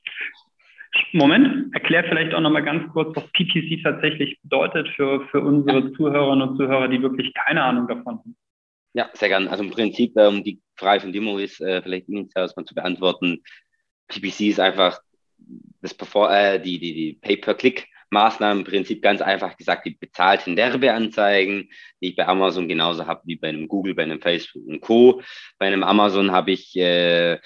Moment, 1.13 1.73
erklär 1.73 2.03
vielleicht 2.03 2.33
auch 2.33 2.41
nochmal 2.41 2.63
ganz 2.63 2.91
kurz, 2.91 3.15
was 3.15 3.25
PPC 3.31 3.81
tatsächlich 3.83 4.39
bedeutet 4.41 4.89
für, 4.89 5.25
für 5.27 5.39
unsere 5.39 5.91
Zuhörerinnen 5.93 6.49
und 6.49 6.57
Zuhörer, 6.57 6.87
die 6.87 7.01
wirklich 7.01 7.33
keine 7.33 7.63
Ahnung 7.63 7.87
davon 7.87 8.19
haben. 8.19 8.35
Ja, 8.93 9.09
sehr 9.13 9.29
gern. 9.29 9.47
Also 9.47 9.63
im 9.63 9.71
Prinzip, 9.71 10.17
um 10.17 10.37
ähm, 10.37 10.43
die 10.43 10.59
Frage 10.75 11.01
von 11.01 11.13
Dimo 11.13 11.37
ist, 11.37 11.61
äh, 11.61 11.81
vielleicht 11.81 12.09
initial 12.09 12.43
erstmal 12.43 12.65
zu 12.65 12.75
beantworten. 12.75 13.41
PPC 14.09 14.41
ist 14.41 14.59
einfach 14.59 14.99
das 15.81 15.93
äh, 15.93 16.59
die, 16.59 16.79
die, 16.79 16.93
die 16.93 17.13
Pay-per-Click-Maßnahmen, 17.21 18.59
im 18.59 18.69
Prinzip 18.69 19.01
ganz 19.01 19.21
einfach 19.21 19.55
gesagt, 19.55 19.85
die 19.85 19.91
bezahlten 19.91 20.57
Werbeanzeigen, 20.57 21.69
die 22.01 22.09
ich 22.09 22.15
bei 22.15 22.27
Amazon 22.27 22.67
genauso 22.67 23.07
habe 23.07 23.21
wie 23.25 23.37
bei 23.37 23.49
einem 23.49 23.67
Google, 23.69 23.95
bei 23.95 24.03
einem 24.03 24.21
Facebook 24.21 24.65
und 24.67 24.81
Co. 24.81 25.21
Bei 25.57 25.67
einem 25.67 25.83
Amazon 25.83 26.31
habe 26.31 26.51
ich 26.51 26.75
äh, 26.75 27.39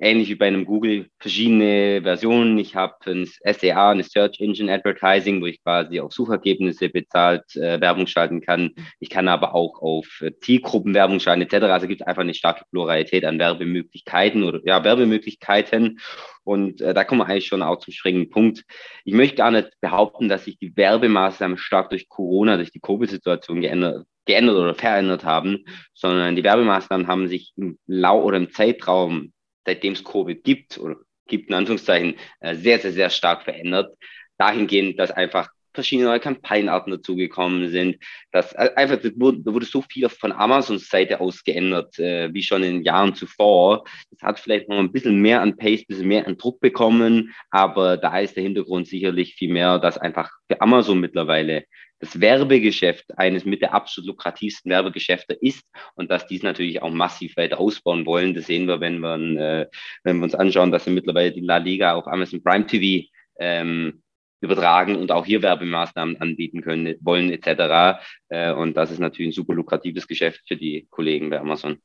ähnlich 0.00 0.28
wie 0.28 0.34
bei 0.34 0.46
einem 0.46 0.64
Google 0.64 1.08
verschiedene 1.18 2.02
Versionen. 2.02 2.58
Ich 2.58 2.74
habe 2.74 2.94
ein 3.06 3.26
SEA, 3.44 3.90
eine 3.90 4.02
Search 4.02 4.40
Engine 4.40 4.72
Advertising, 4.72 5.40
wo 5.40 5.46
ich 5.46 5.62
quasi 5.62 6.00
auf 6.00 6.12
Suchergebnisse 6.12 6.88
bezahlt 6.88 7.56
äh, 7.56 7.80
Werbung 7.80 8.06
schalten 8.06 8.40
kann. 8.40 8.70
Ich 9.00 9.10
kann 9.10 9.28
aber 9.28 9.54
auch 9.54 9.80
auf 9.80 10.20
äh, 10.20 10.32
Zielgruppen 10.40 10.94
Werbung 10.94 11.20
schalten 11.20 11.42
etc. 11.42 11.64
Also 11.66 11.86
gibt 11.86 12.00
es 12.00 12.06
einfach 12.06 12.22
eine 12.22 12.34
starke 12.34 12.64
Pluralität 12.70 13.24
an 13.24 13.38
Werbemöglichkeiten 13.38 14.42
oder 14.42 14.60
ja, 14.64 14.82
Werbemöglichkeiten. 14.84 15.98
Und 16.44 16.80
äh, 16.80 16.94
da 16.94 17.04
kommen 17.04 17.20
wir 17.20 17.26
eigentlich 17.26 17.46
schon 17.46 17.62
auch 17.62 17.78
zum 17.78 17.92
springenden 17.92 18.30
Punkt. 18.30 18.64
Ich 19.04 19.14
möchte 19.14 19.36
gar 19.36 19.50
nicht 19.50 19.70
behaupten, 19.80 20.28
dass 20.28 20.44
sich 20.44 20.58
die 20.58 20.74
Werbemaßnahmen 20.76 21.58
stark 21.58 21.90
durch 21.90 22.08
Corona, 22.08 22.56
durch 22.56 22.70
die 22.70 22.80
Covid-Situation 22.80 23.60
geändert, 23.60 24.06
geändert 24.24 24.56
oder 24.56 24.74
verändert 24.74 25.24
haben, 25.24 25.64
sondern 25.94 26.36
die 26.36 26.44
Werbemaßnahmen 26.44 27.08
haben 27.08 27.28
sich 27.28 27.52
im 27.56 27.78
Lau 27.86 28.22
oder 28.22 28.36
im 28.36 28.50
Zeitraum 28.50 29.32
seitdem 29.68 29.92
es 29.92 30.02
Covid 30.02 30.42
gibt, 30.44 30.78
oder 30.78 30.96
gibt 31.26 31.50
in 31.50 31.54
Anführungszeichen, 31.54 32.14
äh, 32.40 32.54
sehr, 32.54 32.78
sehr, 32.78 32.92
sehr 32.92 33.10
stark 33.10 33.42
verändert. 33.42 33.94
Dahingehend, 34.38 34.98
dass 34.98 35.10
einfach 35.10 35.50
verschiedene 35.74 36.08
neue 36.08 36.20
Kampagnenarten 36.20 36.90
dazugekommen 36.90 37.68
sind. 37.68 37.98
Dass 38.32 38.54
äh, 38.54 38.70
einfach, 38.76 38.98
da 39.02 39.10
wurde, 39.14 39.66
so 39.66 39.82
viel 39.82 40.08
von 40.08 40.32
Amazons 40.32 40.88
Seite 40.88 41.20
aus 41.20 41.44
geändert, 41.44 41.98
äh, 41.98 42.32
wie 42.32 42.42
schon 42.42 42.62
in 42.62 42.82
Jahren 42.82 43.14
zuvor. 43.14 43.84
Das 44.10 44.22
hat 44.22 44.40
vielleicht 44.40 44.70
noch 44.70 44.78
ein 44.78 44.90
bisschen 44.90 45.20
mehr 45.20 45.42
an 45.42 45.58
Pace, 45.58 45.82
ein 45.82 45.86
bisschen 45.88 46.08
mehr 46.08 46.26
an 46.26 46.38
Druck 46.38 46.60
bekommen, 46.60 47.34
aber 47.50 47.98
da 47.98 48.18
ist 48.18 48.36
der 48.36 48.42
Hintergrund 48.42 48.88
sicherlich 48.88 49.34
viel 49.34 49.52
mehr, 49.52 49.78
dass 49.78 49.98
einfach 49.98 50.30
für 50.48 50.60
Amazon 50.62 50.98
mittlerweile 50.98 51.64
das 52.00 52.20
Werbegeschäft 52.20 53.18
eines 53.18 53.44
mit 53.44 53.60
der 53.60 53.74
absolut 53.74 54.08
lukrativsten 54.08 54.70
Werbegeschäfte 54.70 55.34
ist 55.34 55.64
und 55.94 56.10
dass 56.10 56.26
dies 56.26 56.42
natürlich 56.42 56.82
auch 56.82 56.90
massiv 56.90 57.36
weiter 57.36 57.58
ausbauen 57.58 58.06
wollen. 58.06 58.34
Das 58.34 58.46
sehen 58.46 58.66
wir, 58.66 58.80
wenn 58.80 59.00
wir, 59.00 59.14
äh, 59.14 59.66
wenn 60.04 60.16
wir 60.18 60.24
uns 60.24 60.34
anschauen, 60.34 60.70
dass 60.70 60.84
sie 60.84 60.90
mittlerweile 60.90 61.32
die 61.32 61.40
La 61.40 61.58
Liga 61.58 61.94
auf 61.94 62.06
Amazon 62.06 62.42
Prime 62.42 62.66
TV 62.66 63.08
ähm, 63.38 64.02
übertragen 64.40 64.96
und 64.96 65.10
auch 65.10 65.26
hier 65.26 65.42
Werbemaßnahmen 65.42 66.20
anbieten 66.20 66.60
können, 66.60 66.94
wollen 67.00 67.30
etc. 67.30 68.00
Äh, 68.28 68.52
und 68.52 68.76
das 68.76 68.90
ist 68.90 69.00
natürlich 69.00 69.30
ein 69.30 69.36
super 69.36 69.54
lukratives 69.54 70.06
Geschäft 70.06 70.42
für 70.46 70.56
die 70.56 70.86
Kollegen 70.90 71.30
bei 71.30 71.40
Amazon. 71.40 71.78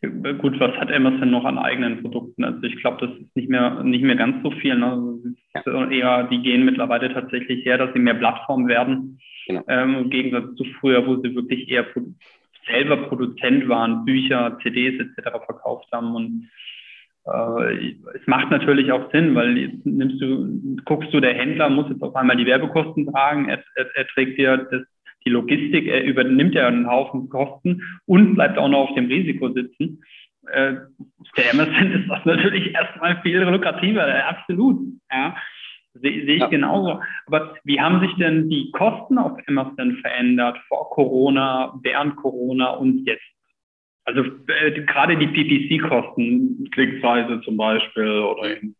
Gut, 0.00 0.60
was 0.60 0.76
hat 0.76 0.92
Amazon 0.92 1.30
noch 1.32 1.44
an 1.44 1.58
eigenen 1.58 2.00
Produkten? 2.02 2.44
Also 2.44 2.62
ich 2.62 2.76
glaube, 2.76 3.04
das 3.04 3.18
ist 3.18 3.34
nicht 3.34 3.48
mehr 3.48 3.82
nicht 3.82 4.04
mehr 4.04 4.14
ganz 4.14 4.40
so 4.44 4.52
viel. 4.52 4.76
Ne? 4.76 5.18
Ja. 5.66 5.90
Eher, 5.90 6.24
die 6.24 6.42
gehen 6.42 6.64
mittlerweile 6.64 7.12
tatsächlich 7.12 7.64
her, 7.64 7.78
dass 7.78 7.92
sie 7.92 7.98
mehr 7.98 8.14
Plattform 8.14 8.68
werden. 8.68 9.18
Genau. 9.46 9.62
Ähm, 9.68 9.96
Im 9.96 10.10
Gegensatz 10.10 10.54
zu 10.56 10.64
früher, 10.78 11.06
wo 11.06 11.16
sie 11.16 11.34
wirklich 11.34 11.68
eher 11.70 11.84
produ 11.84 12.14
selber 12.66 12.98
Produzent 13.08 13.66
waren, 13.66 14.04
Bücher, 14.04 14.58
CDs 14.62 15.00
etc. 15.00 15.30
verkauft 15.46 15.86
haben. 15.90 16.14
Und 16.14 16.50
äh, 17.24 17.94
es 18.14 18.26
macht 18.26 18.50
natürlich 18.50 18.92
auch 18.92 19.10
Sinn, 19.10 19.34
weil 19.34 19.56
jetzt 19.56 19.86
nimmst 19.86 20.20
du, 20.20 20.76
guckst 20.84 21.14
du, 21.14 21.20
der 21.20 21.32
Händler 21.32 21.70
muss 21.70 21.88
jetzt 21.88 22.02
auf 22.02 22.14
einmal 22.14 22.36
die 22.36 22.44
Werbekosten 22.44 23.06
tragen, 23.10 23.48
er, 23.48 23.64
er, 23.74 23.86
er 23.94 24.06
trägt 24.08 24.36
dir 24.36 24.58
das 24.70 24.82
die 25.24 25.30
Logistik, 25.30 25.86
er 25.86 26.04
übernimmt 26.04 26.54
ja 26.54 26.66
einen 26.66 26.90
Haufen 26.90 27.28
Kosten 27.28 27.82
und 28.06 28.34
bleibt 28.34 28.58
auch 28.58 28.68
noch 28.68 28.88
auf 28.90 28.94
dem 28.94 29.06
Risiko 29.06 29.50
sitzen. 29.52 30.02
Äh, 30.52 30.76
der 31.36 31.52
Amazon 31.52 31.92
ist 31.92 32.08
das 32.08 32.24
natürlich 32.24 32.74
erstmal 32.74 33.20
viel 33.22 33.38
lukrativer, 33.40 34.06
äh, 34.06 34.20
absolut. 34.20 34.80
Ja. 35.10 35.36
Sehe 35.94 36.24
seh 36.26 36.34
ich 36.34 36.40
ja. 36.40 36.46
genauso. 36.48 37.00
Aber 37.26 37.56
wie 37.64 37.80
haben 37.80 38.00
sich 38.00 38.14
denn 38.16 38.48
die 38.48 38.70
Kosten 38.70 39.18
auf 39.18 39.38
Amazon 39.46 39.96
verändert 39.96 40.58
vor 40.68 40.90
Corona, 40.90 41.74
während 41.82 42.16
Corona 42.16 42.70
und 42.70 43.04
jetzt? 43.06 43.24
Also 44.04 44.22
äh, 44.46 44.82
gerade 44.84 45.16
die 45.18 45.26
PPC-Kosten. 45.26 46.70
Klickpreise 46.70 47.40
zum 47.42 47.56
Beispiel 47.56 48.08
oder 48.08 48.56
eben 48.56 48.74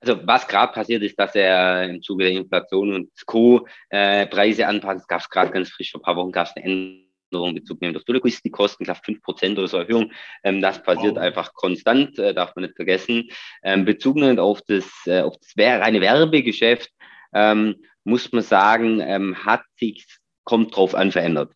also 0.00 0.18
was 0.26 0.48
gerade 0.48 0.72
passiert 0.72 1.02
ist, 1.02 1.18
dass 1.18 1.34
er 1.34 1.84
im 1.84 2.02
Zuge 2.02 2.24
der 2.24 2.32
Inflation 2.32 2.94
und 2.94 3.10
Co. 3.26 3.66
Äh, 3.90 4.26
Preise 4.26 4.66
anpasst. 4.66 5.02
Es 5.02 5.08
gab 5.08 5.28
gerade 5.28 5.50
ganz 5.50 5.70
frisch, 5.70 5.90
vor 5.90 6.00
ein 6.00 6.04
paar 6.04 6.16
Wochen 6.16 6.32
gab 6.32 6.46
es 6.46 6.56
eine 6.56 7.04
Änderung 7.30 7.54
Bezug 7.54 7.80
nehmen 7.80 7.96
auf 7.96 8.04
die 8.42 8.50
Kosten, 8.50 8.84
fünf 9.04 9.22
Prozent 9.22 9.58
oder 9.58 9.68
so 9.68 9.78
Erhöhung. 9.78 10.12
Ähm, 10.42 10.60
das 10.60 10.82
passiert 10.82 11.16
wow. 11.16 11.22
einfach 11.22 11.54
konstant, 11.54 12.18
äh, 12.18 12.34
darf 12.34 12.54
man 12.56 12.64
nicht 12.64 12.76
vergessen. 12.76 13.30
Ähm, 13.62 13.84
Bezug 13.84 14.16
auf 14.38 14.60
das, 14.62 14.86
äh, 15.06 15.22
auf 15.22 15.36
das 15.38 15.56
reine 15.80 16.00
Werbegeschäft 16.00 16.90
ähm, 17.32 17.76
muss 18.04 18.32
man 18.32 18.42
sagen, 18.42 19.00
ähm, 19.00 19.44
hat 19.44 19.62
sich, 19.78 20.06
kommt 20.44 20.74
drauf 20.74 20.94
an, 20.94 21.12
verändert. 21.12 21.52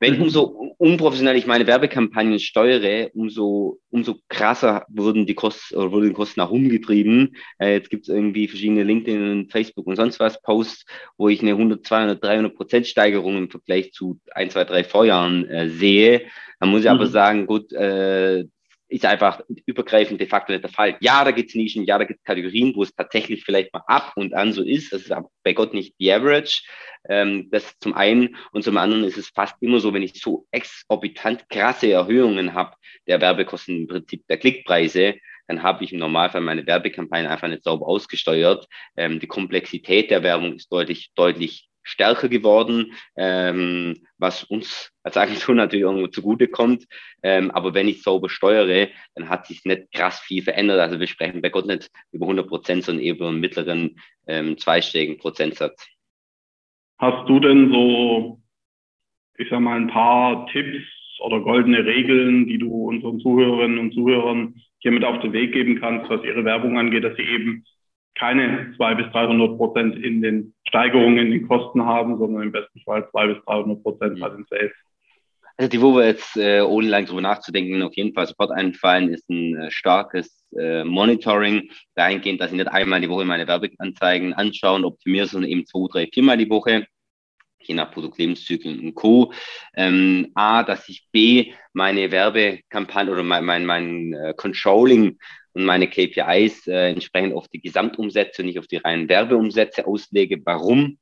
Wenn 0.00 0.16
mhm. 0.16 0.22
umso 0.22 0.74
unprofessionell 0.78 1.36
ich 1.36 1.46
meine 1.46 1.66
Werbekampagnen 1.66 2.38
steuere, 2.38 3.10
umso, 3.14 3.80
umso 3.90 4.16
krasser 4.28 4.86
wurden 4.88 5.26
die 5.26 5.34
Kosten 5.34 5.76
oder 5.76 5.90
wurden 5.90 6.08
die 6.08 6.14
Kosten 6.14 6.40
nach 6.40 6.50
umgetrieben. 6.50 7.36
Äh, 7.58 7.74
jetzt 7.74 7.90
gibt 7.90 8.04
es 8.04 8.08
irgendwie 8.08 8.46
verschiedene 8.46 8.84
LinkedIn, 8.84 9.48
Facebook 9.50 9.86
und 9.86 9.96
sonst 9.96 10.20
was 10.20 10.40
Posts, 10.40 10.86
wo 11.16 11.28
ich 11.28 11.42
eine 11.42 11.50
100, 11.52 11.84
200, 11.84 12.22
300 12.22 12.54
Prozent 12.54 12.86
Steigerung 12.86 13.36
im 13.36 13.50
Vergleich 13.50 13.92
zu 13.92 14.20
ein, 14.32 14.50
zwei, 14.50 14.64
drei 14.64 14.84
Vorjahren 14.84 15.48
äh, 15.48 15.68
sehe. 15.68 16.22
Dann 16.60 16.70
muss 16.70 16.80
ich 16.80 16.86
mhm. 16.86 16.92
aber 16.92 17.06
sagen, 17.08 17.46
gut, 17.46 17.72
äh, 17.72 18.44
ist 18.88 19.04
einfach 19.04 19.42
übergreifend 19.66 20.20
de 20.20 20.26
facto 20.26 20.52
nicht 20.52 20.64
der 20.64 20.70
Fall. 20.70 20.96
Ja, 21.00 21.24
da 21.24 21.30
gibt 21.30 21.50
es 21.50 21.54
Nischen, 21.54 21.84
ja, 21.84 21.98
da 21.98 22.04
gibt 22.04 22.20
es 22.20 22.24
Kategorien, 22.24 22.74
wo 22.74 22.82
es 22.82 22.94
tatsächlich 22.94 23.44
vielleicht 23.44 23.72
mal 23.72 23.82
ab 23.86 24.12
und 24.16 24.34
an 24.34 24.52
so 24.52 24.62
ist. 24.62 24.92
Das 24.92 25.02
ist 25.02 25.12
aber 25.12 25.30
bei 25.44 25.52
Gott 25.52 25.74
nicht 25.74 25.94
die 26.00 26.10
Average. 26.10 26.62
Ähm, 27.08 27.48
das 27.50 27.78
zum 27.80 27.94
einen. 27.94 28.36
Und 28.52 28.64
zum 28.64 28.76
anderen 28.76 29.04
ist 29.04 29.18
es 29.18 29.28
fast 29.28 29.56
immer 29.60 29.80
so, 29.80 29.92
wenn 29.92 30.02
ich 30.02 30.20
so 30.20 30.46
exorbitant 30.50 31.48
krasse 31.48 31.90
Erhöhungen 31.92 32.54
habe 32.54 32.76
der 33.06 33.20
Werbekosten 33.20 33.82
im 33.82 33.86
Prinzip 33.86 34.26
der 34.26 34.38
Klickpreise, 34.38 35.16
dann 35.48 35.62
habe 35.62 35.82
ich 35.84 35.92
im 35.92 35.98
Normalfall 35.98 36.42
meine 36.42 36.66
Werbekampagne 36.66 37.28
einfach 37.28 37.48
nicht 37.48 37.64
sauber 37.64 37.86
ausgesteuert. 37.86 38.66
Ähm, 38.96 39.20
die 39.20 39.26
Komplexität 39.26 40.10
der 40.10 40.22
Werbung 40.22 40.54
ist 40.56 40.72
deutlich, 40.72 41.10
deutlich 41.14 41.67
stärker 41.88 42.28
geworden, 42.28 42.92
ähm, 43.16 44.06
was 44.18 44.44
uns 44.44 44.92
als 45.02 45.16
Agentur 45.16 45.54
natürlich 45.54 45.84
irgendwo 45.84 46.08
zugutekommt. 46.08 46.84
Ähm, 47.22 47.50
aber 47.50 47.74
wenn 47.74 47.88
ich 47.88 48.02
sauber 48.02 48.28
steuere, 48.28 48.88
dann 49.14 49.28
hat 49.28 49.46
sich 49.46 49.64
nicht 49.64 49.90
krass 49.92 50.20
viel 50.20 50.42
verändert. 50.42 50.80
Also 50.80 51.00
wir 51.00 51.06
sprechen 51.06 51.40
bei 51.40 51.48
Gott 51.48 51.66
nicht 51.66 51.90
über 52.12 52.26
100 52.26 52.46
Prozent, 52.46 52.84
sondern 52.84 53.04
eher 53.04 53.14
über 53.14 53.28
einen 53.28 53.40
mittleren 53.40 53.98
ähm, 54.26 54.58
zweistelligen 54.58 55.18
Prozentsatz. 55.18 55.88
Hast 56.98 57.28
du 57.28 57.40
denn 57.40 57.72
so, 57.72 58.40
ich 59.38 59.48
sag 59.48 59.60
mal, 59.60 59.76
ein 59.76 59.88
paar 59.88 60.46
Tipps 60.48 60.84
oder 61.20 61.40
goldene 61.40 61.84
Regeln, 61.84 62.46
die 62.46 62.58
du 62.58 62.88
unseren 62.88 63.20
Zuhörerinnen 63.20 63.78
und 63.78 63.94
Zuhörern 63.94 64.60
hier 64.80 64.92
mit 64.92 65.04
auf 65.04 65.20
den 65.20 65.32
Weg 65.32 65.52
geben 65.52 65.80
kannst, 65.80 66.10
was 66.10 66.22
ihre 66.22 66.44
Werbung 66.44 66.78
angeht, 66.78 67.04
dass 67.04 67.16
sie 67.16 67.22
eben 67.22 67.64
keine 68.14 68.74
200 68.76 68.98
bis 68.98 69.12
300 69.12 69.56
Prozent 69.56 70.04
in 70.04 70.20
den 70.22 70.54
Steigerungen 70.68 71.18
in 71.18 71.30
den 71.30 71.48
Kosten 71.48 71.84
haben, 71.84 72.18
sondern 72.18 72.42
im 72.42 72.52
besten 72.52 72.80
Fall 72.80 73.08
200 73.10 73.36
bis 73.36 73.44
300 73.44 73.82
Prozent 73.82 74.20
bei 74.20 74.28
den 74.28 74.44
Sales. 74.48 74.72
Also 75.56 75.70
die, 75.70 75.82
wo 75.82 75.96
wir 75.96 76.06
jetzt 76.06 76.36
äh, 76.36 76.60
ohne 76.60 76.86
lang 76.86 77.06
drüber 77.06 77.20
nachzudenken 77.20 77.82
auf 77.82 77.94
jeden 77.94 78.14
Fall 78.14 78.28
sofort 78.28 78.52
einfallen, 78.52 79.08
ist 79.08 79.28
ein 79.28 79.56
äh, 79.56 79.70
starkes 79.72 80.44
äh, 80.56 80.84
Monitoring, 80.84 81.70
dahingehend, 81.96 82.40
dass 82.40 82.52
ich 82.52 82.56
nicht 82.56 82.68
einmal 82.68 83.00
die 83.00 83.08
Woche 83.08 83.24
meine 83.24 83.48
Werbeanzeigen 83.48 84.34
anschaue 84.34 84.76
und 84.76 84.84
optimiere, 84.84 85.26
sondern 85.26 85.50
eben 85.50 85.66
zwei, 85.66 85.88
drei, 85.90 86.06
viermal 86.12 86.36
die 86.36 86.48
Woche 86.48 86.86
je 87.60 87.74
nach 87.74 87.90
Produktlebenszyklen 87.90 88.80
und 88.80 88.94
Co. 88.94 89.32
Ähm, 89.74 90.30
A, 90.34 90.62
dass 90.62 90.88
ich 90.88 91.08
B, 91.12 91.52
meine 91.72 92.10
Werbekampagne 92.10 93.12
oder 93.12 93.22
mein, 93.22 93.44
mein, 93.44 93.66
mein 93.66 94.12
äh, 94.14 94.34
Controlling 94.36 95.18
und 95.58 95.64
meine 95.64 95.88
KPIs 95.88 96.68
äh, 96.68 96.90
entsprechend 96.90 97.34
auf 97.34 97.48
die 97.48 97.60
Gesamtumsätze, 97.60 98.44
nicht 98.44 98.60
auf 98.60 98.68
die 98.68 98.76
reinen 98.76 99.08
Werbeumsätze 99.08 99.86
auslege. 99.86 100.40
Warum? 100.44 100.98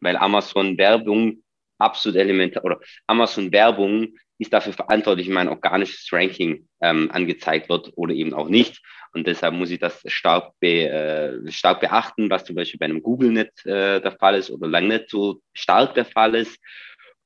Weil 0.00 0.16
Amazon 0.16 0.76
Werbung 0.76 1.44
absolut 1.78 2.18
elementar 2.18 2.64
oder 2.64 2.80
Amazon 3.06 3.52
Werbung 3.52 4.16
ist 4.38 4.52
dafür 4.52 4.72
verantwortlich, 4.72 5.28
mein 5.28 5.48
organisches 5.48 6.08
Ranking 6.12 6.66
ähm, 6.80 7.08
angezeigt 7.12 7.68
wird 7.68 7.92
oder 7.94 8.12
eben 8.12 8.34
auch 8.34 8.48
nicht. 8.48 8.82
Und 9.12 9.28
deshalb 9.28 9.54
muss 9.54 9.70
ich 9.70 9.78
das 9.78 10.02
stark, 10.06 10.54
be, 10.58 10.88
äh, 10.88 11.52
stark 11.52 11.78
beachten, 11.80 12.28
was 12.30 12.44
zum 12.44 12.56
Beispiel 12.56 12.78
bei 12.80 12.86
einem 12.86 13.00
Google 13.00 13.30
nicht 13.30 13.64
äh, 13.64 14.00
der 14.00 14.16
Fall 14.18 14.34
ist 14.34 14.50
oder 14.50 14.66
lang 14.66 14.88
nicht 14.88 15.08
so 15.08 15.40
stark 15.52 15.94
der 15.94 16.04
Fall 16.04 16.34
ist. 16.34 16.58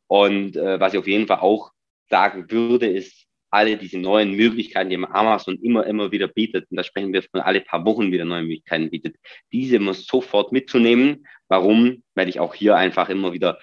Und 0.06 0.54
äh, 0.54 0.78
was 0.78 0.92
ich 0.92 0.98
auf 0.98 1.08
jeden 1.08 1.26
Fall 1.26 1.38
auch 1.38 1.70
sagen 2.10 2.50
würde, 2.50 2.88
ist, 2.88 3.27
alle 3.50 3.76
diese 3.76 3.98
neuen 3.98 4.32
Möglichkeiten, 4.36 4.90
die 4.90 4.96
Amazon 4.96 5.58
immer, 5.62 5.86
immer 5.86 6.12
wieder 6.12 6.28
bietet, 6.28 6.66
und 6.70 6.76
da 6.76 6.84
sprechen 6.84 7.12
wir 7.12 7.22
von 7.22 7.40
alle 7.40 7.60
paar 7.60 7.84
Wochen 7.84 8.12
wieder 8.12 8.24
neue 8.24 8.42
Möglichkeiten 8.42 8.90
bietet, 8.90 9.16
diese 9.52 9.78
muss 9.78 10.06
sofort 10.06 10.52
mitzunehmen. 10.52 11.26
Warum? 11.48 12.02
Weil 12.14 12.28
ich 12.28 12.40
auch 12.40 12.54
hier 12.54 12.76
einfach 12.76 13.08
immer 13.08 13.32
wieder 13.32 13.58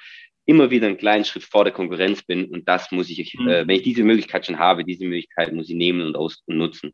immer 0.46 0.70
wieder 0.70 0.88
einen 0.88 0.98
kleinen 0.98 1.26
Schritt 1.26 1.44
vor 1.44 1.64
der 1.64 1.74
Konkurrenz 1.74 2.24
bin 2.24 2.46
und 2.46 2.68
das 2.70 2.92
muss 2.92 3.10
ich, 3.10 3.36
mhm. 3.38 3.48
äh, 3.48 3.68
wenn 3.68 3.78
ich 3.78 3.84
diese 3.84 4.04
Möglichkeit 4.04 4.46
schon 4.46 4.60
habe, 4.60 4.86
diese 4.86 5.04
Möglichkeit 5.04 5.52
muss 5.54 5.70
ich 5.70 5.76
nehmen 5.76 6.02
und, 6.02 6.16
aus 6.16 6.44
und 6.46 6.58
nutzen. 6.58 6.94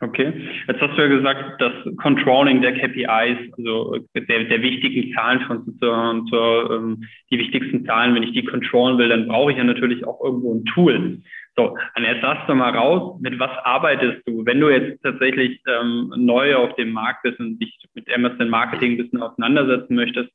Okay, 0.00 0.32
jetzt 0.68 0.80
hast 0.80 0.96
du 0.96 1.02
ja 1.02 1.08
gesagt, 1.08 1.60
das 1.60 1.72
Controlling 1.96 2.62
der 2.62 2.72
KPIs, 2.72 3.52
also 3.56 3.96
der, 4.14 4.44
der 4.44 4.62
wichtigen 4.62 5.12
Zahlen 5.12 5.40
von 5.40 5.76
zur, 5.80 6.24
zur, 6.30 6.70
ähm, 6.70 7.04
die 7.32 7.38
wichtigsten 7.38 7.84
Zahlen, 7.84 8.14
wenn 8.14 8.22
ich 8.22 8.32
die 8.32 8.44
controllen 8.44 8.96
will, 8.98 9.08
dann 9.08 9.26
brauche 9.26 9.50
ich 9.50 9.58
ja 9.58 9.64
natürlich 9.64 10.06
auch 10.06 10.22
irgendwo 10.22 10.54
ein 10.54 10.64
Tool. 10.66 11.20
So, 11.58 11.76
jetzt 11.96 12.22
sagst 12.22 12.48
du 12.48 12.54
mal 12.54 12.70
raus, 12.70 13.18
mit 13.20 13.36
was 13.40 13.50
arbeitest 13.64 14.22
du? 14.28 14.46
Wenn 14.46 14.60
du 14.60 14.68
jetzt 14.68 15.02
tatsächlich 15.02 15.60
ähm, 15.66 16.14
neu 16.16 16.54
auf 16.54 16.76
dem 16.76 16.92
Markt 16.92 17.24
bist 17.24 17.40
und 17.40 17.58
dich 17.58 17.76
mit 17.94 18.08
Amazon 18.14 18.48
Marketing 18.48 18.92
ein 18.92 18.98
bisschen 18.98 19.20
auseinandersetzen 19.20 19.96
möchtest, 19.96 20.30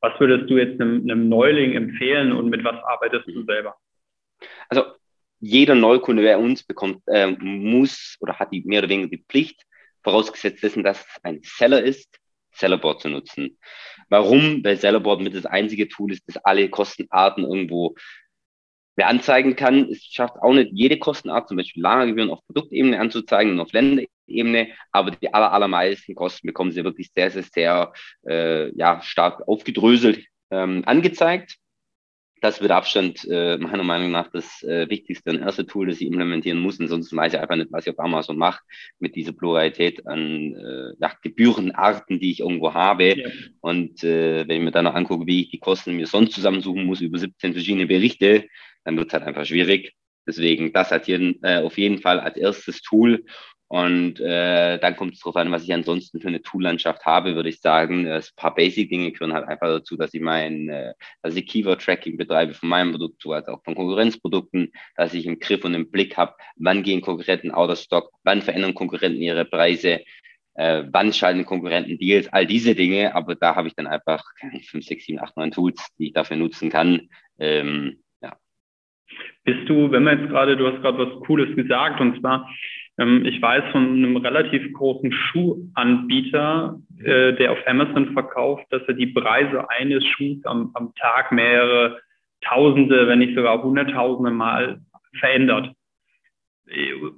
was 0.00 0.12
würdest 0.20 0.48
du 0.48 0.58
jetzt 0.58 0.80
einem, 0.80 1.02
einem 1.02 1.28
Neuling 1.28 1.72
empfehlen 1.72 2.30
und 2.30 2.50
mit 2.50 2.62
was 2.62 2.76
arbeitest 2.84 3.26
du 3.26 3.42
selber? 3.46 3.74
Also 4.68 4.84
jeder 5.40 5.74
Neukunde, 5.74 6.22
wer 6.22 6.38
uns 6.38 6.62
bekommt, 6.62 7.02
äh, 7.08 7.26
muss 7.40 8.16
oder 8.20 8.38
hat 8.38 8.52
die 8.52 8.62
mehr 8.64 8.78
oder 8.78 8.90
weniger 8.90 9.10
die 9.10 9.24
Pflicht, 9.28 9.64
vorausgesetzt 10.04 10.62
dessen, 10.62 10.84
dass 10.84 11.00
es 11.00 11.24
ein 11.24 11.40
Seller 11.42 11.82
ist, 11.82 12.16
Sellerboard 12.52 13.00
zu 13.00 13.08
nutzen. 13.08 13.58
Warum? 14.08 14.62
Weil 14.62 14.76
Sellerboard 14.76 15.20
mit 15.20 15.34
das 15.34 15.46
einzige 15.46 15.88
Tool 15.88 16.12
ist, 16.12 16.22
das 16.28 16.36
alle 16.44 16.68
Kostenarten 16.68 17.42
irgendwo 17.42 17.96
beanzeigen 18.96 19.56
kann. 19.56 19.88
Es 19.90 20.04
schafft 20.04 20.36
auch 20.42 20.52
nicht 20.52 20.70
jede 20.72 20.98
Kostenart, 20.98 21.48
zum 21.48 21.56
Beispiel 21.56 21.82
Lagergebühren 21.82 22.30
auf 22.30 22.44
Produktebene 22.46 22.98
anzuzeigen 23.00 23.52
und 23.52 23.60
auf 23.60 23.72
Länderebene, 23.72 24.68
aber 24.92 25.12
die 25.12 25.32
aller, 25.32 25.52
allermeisten 25.52 26.14
Kosten 26.14 26.46
bekommen 26.46 26.72
sie 26.72 26.84
wirklich 26.84 27.10
sehr, 27.14 27.30
sehr, 27.30 27.42
sehr 27.42 27.92
äh, 28.26 28.76
ja, 28.76 29.00
stark 29.02 29.46
aufgedröselt 29.48 30.24
ähm, 30.50 30.82
angezeigt. 30.86 31.56
Das 32.40 32.62
wird 32.62 32.70
Abstand 32.70 33.26
äh, 33.30 33.58
meiner 33.58 33.82
Meinung 33.82 34.10
nach 34.10 34.28
das 34.28 34.62
äh, 34.62 34.88
wichtigste 34.88 35.30
und 35.30 35.40
erste 35.40 35.66
Tool, 35.66 35.88
das 35.88 36.00
ich 36.00 36.06
implementieren 36.06 36.58
muss. 36.58 36.80
Ansonsten 36.80 37.16
weiß 37.16 37.34
ich 37.34 37.38
einfach 37.38 37.56
nicht, 37.56 37.70
was 37.70 37.86
ich 37.86 37.92
auf 37.92 37.98
Amazon 37.98 38.38
mache 38.38 38.62
mit 38.98 39.14
dieser 39.14 39.32
Pluralität 39.32 40.06
an 40.06 40.54
äh, 40.54 40.94
ja, 40.98 41.12
Gebührenarten, 41.22 42.18
die 42.18 42.30
ich 42.30 42.40
irgendwo 42.40 42.72
habe. 42.72 43.18
Ja. 43.18 43.28
Und 43.60 44.02
äh, 44.04 44.48
wenn 44.48 44.56
ich 44.56 44.62
mir 44.62 44.70
dann 44.70 44.86
noch 44.86 44.94
angucke, 44.94 45.26
wie 45.26 45.42
ich 45.42 45.50
die 45.50 45.58
Kosten 45.58 45.96
mir 45.96 46.06
sonst 46.06 46.32
zusammensuchen 46.32 46.84
muss 46.84 47.02
über 47.02 47.18
17 47.18 47.52
verschiedene 47.52 47.86
Berichte, 47.86 48.46
dann 48.84 48.96
wird 48.96 49.08
es 49.08 49.14
halt 49.14 49.24
einfach 49.24 49.44
schwierig. 49.44 49.94
Deswegen 50.26 50.72
das 50.72 50.90
hat 50.90 51.06
hier 51.06 51.34
äh, 51.42 51.62
auf 51.62 51.78
jeden 51.78 51.98
Fall 51.98 52.20
als 52.20 52.36
erstes 52.36 52.82
Tool. 52.82 53.24
Und 53.72 54.18
äh, 54.18 54.78
dann 54.80 54.96
kommt 54.96 55.14
es 55.14 55.20
darauf 55.20 55.36
an, 55.36 55.52
was 55.52 55.62
ich 55.62 55.72
ansonsten 55.72 56.20
für 56.20 56.26
eine 56.26 56.42
Tool-Landschaft 56.42 57.06
habe, 57.06 57.36
würde 57.36 57.50
ich 57.50 57.60
sagen. 57.60 58.04
Äh, 58.04 58.16
ein 58.16 58.24
paar 58.34 58.52
Basic-Dinge 58.52 59.12
gehören 59.12 59.32
halt 59.32 59.46
einfach 59.46 59.68
dazu, 59.68 59.96
dass 59.96 60.12
ich 60.12 60.20
mein, 60.20 60.68
äh, 60.68 60.92
dass 61.22 61.36
ich 61.36 61.46
Keyword-Tracking 61.46 62.16
betreibe 62.16 62.52
von 62.52 62.68
meinem 62.68 62.90
Produkt, 62.90 63.22
so 63.22 63.32
als 63.32 63.46
auch 63.46 63.62
von 63.62 63.76
Konkurrenzprodukten, 63.76 64.72
dass 64.96 65.14
ich 65.14 65.24
im 65.24 65.38
Griff 65.38 65.64
und 65.64 65.74
im 65.74 65.88
Blick 65.88 66.16
habe, 66.16 66.34
wann 66.56 66.82
gehen 66.82 67.00
Konkurrenten 67.00 67.52
out 67.52 67.70
of 67.70 67.78
stock, 67.78 68.10
wann 68.24 68.42
verändern 68.42 68.74
Konkurrenten 68.74 69.22
ihre 69.22 69.44
Preise, 69.44 70.00
äh, 70.54 70.82
wann 70.90 71.12
schalten 71.12 71.44
Konkurrenten 71.44 71.96
Deals, 71.96 72.26
all 72.32 72.46
diese 72.46 72.74
Dinge. 72.74 73.14
Aber 73.14 73.36
da 73.36 73.54
habe 73.54 73.68
ich 73.68 73.76
dann 73.76 73.86
einfach 73.86 74.24
5, 74.68 74.84
6, 74.84 75.06
7, 75.06 75.20
8, 75.20 75.36
9 75.36 75.50
Tools, 75.52 75.86
die 75.96 76.08
ich 76.08 76.12
dafür 76.12 76.36
nutzen 76.36 76.70
kann. 76.70 77.08
Ähm, 77.38 78.02
bist 79.44 79.68
du, 79.68 79.90
wenn 79.90 80.04
wir 80.04 80.14
jetzt 80.14 80.28
gerade, 80.28 80.56
du 80.56 80.66
hast 80.66 80.82
gerade 80.82 80.98
was 80.98 81.20
Cooles 81.26 81.54
gesagt, 81.56 82.00
und 82.00 82.20
zwar, 82.20 82.48
ähm, 82.98 83.24
ich 83.24 83.40
weiß 83.40 83.64
von 83.72 83.86
einem 83.86 84.16
relativ 84.16 84.72
großen 84.72 85.12
Schuhanbieter, 85.12 86.78
äh, 87.02 87.32
der 87.34 87.52
auf 87.52 87.58
Amazon 87.66 88.12
verkauft, 88.12 88.66
dass 88.70 88.82
er 88.86 88.94
die 88.94 89.08
Preise 89.08 89.68
eines 89.70 90.04
Schuhs 90.06 90.44
am, 90.44 90.70
am 90.74 90.94
Tag 90.94 91.32
mehrere 91.32 92.00
Tausende, 92.42 93.06
wenn 93.06 93.18
nicht 93.18 93.34
sogar 93.34 93.62
Hunderttausende 93.62 94.30
Mal 94.30 94.80
verändert. 95.18 95.72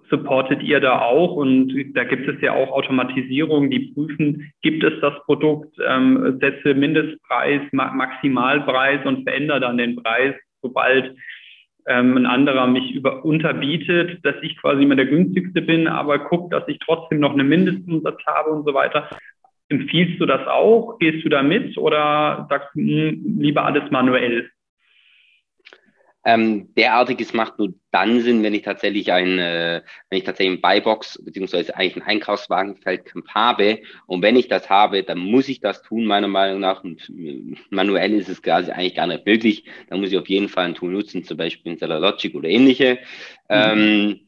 Supportet 0.08 0.62
ihr 0.62 0.80
da 0.80 1.02
auch? 1.02 1.37
Und 1.37 1.92
da 1.94 2.04
gibt 2.04 2.26
es 2.26 2.40
ja 2.40 2.54
auch 2.54 2.70
Automatisierung, 2.70 3.70
die 3.70 3.92
prüfen, 3.92 4.50
gibt 4.62 4.82
es 4.82 4.99
das 5.00 5.12
Produkt, 5.26 5.76
ähm, 5.87 6.38
setze 6.40 6.75
Mindestpreis, 6.75 7.61
Maximalpreis 7.70 9.04
und 9.04 9.25
verändere 9.25 9.61
dann 9.61 9.76
den 9.76 9.96
Preis, 9.96 10.34
sobald 10.62 11.14
ähm, 11.86 12.16
ein 12.16 12.26
anderer 12.26 12.66
mich 12.66 12.92
über, 12.92 13.24
unterbietet, 13.24 14.24
dass 14.24 14.36
ich 14.42 14.56
quasi 14.58 14.82
immer 14.82 14.96
der 14.96 15.06
günstigste 15.06 15.62
bin, 15.62 15.88
aber 15.88 16.20
guck, 16.20 16.50
dass 16.50 16.66
ich 16.68 16.78
trotzdem 16.78 17.20
noch 17.20 17.32
einen 17.32 17.48
Mindestumsatz 17.48 18.18
habe 18.26 18.50
und 18.50 18.64
so 18.64 18.74
weiter. 18.74 19.08
Empfiehlst 19.68 20.20
du 20.20 20.26
das 20.26 20.46
auch? 20.46 20.98
Gehst 20.98 21.24
du 21.24 21.28
da 21.28 21.42
mit 21.42 21.76
oder 21.78 22.46
sagst 22.48 22.68
du 22.74 22.80
hm, 22.80 23.36
lieber 23.38 23.64
alles 23.64 23.90
manuell? 23.90 24.50
Ähm, 26.24 26.72
derartiges 26.74 27.32
macht 27.32 27.58
nur 27.58 27.74
dann 27.90 28.20
Sinn, 28.20 28.42
wenn 28.42 28.54
ich 28.54 28.62
tatsächlich 28.62 29.12
ein, 29.12 29.38
äh, 29.38 29.82
wenn 30.08 30.18
ich 30.18 30.24
tatsächlich 30.24 30.58
ein 30.58 30.60
Buybox 30.60 31.20
beziehungsweise 31.24 31.76
eigentlich 31.76 31.96
ein 31.96 32.02
Einkaufswagenfeldcamp 32.02 33.28
habe. 33.28 33.80
Und 34.06 34.22
wenn 34.22 34.36
ich 34.36 34.48
das 34.48 34.70
habe, 34.70 35.02
dann 35.02 35.18
muss 35.18 35.48
ich 35.48 35.60
das 35.60 35.82
tun, 35.82 36.04
meiner 36.04 36.28
Meinung 36.28 36.60
nach. 36.60 36.84
Und 36.84 37.10
äh, 37.10 37.56
manuell 37.70 38.14
ist 38.14 38.28
es 38.28 38.42
quasi 38.42 38.70
eigentlich 38.70 38.94
gar 38.94 39.08
nicht 39.08 39.26
möglich. 39.26 39.64
Da 39.88 39.96
muss 39.96 40.12
ich 40.12 40.18
auf 40.18 40.28
jeden 40.28 40.48
Fall 40.48 40.66
ein 40.66 40.74
Tool 40.74 40.92
nutzen, 40.92 41.24
zum 41.24 41.36
Beispiel 41.36 41.72
ein 41.72 41.78
Seller 41.78 41.98
Logic 41.98 42.34
oder 42.34 42.48
ähnliche. 42.48 43.00
Mhm. 43.48 43.56
Ähm, 43.56 44.20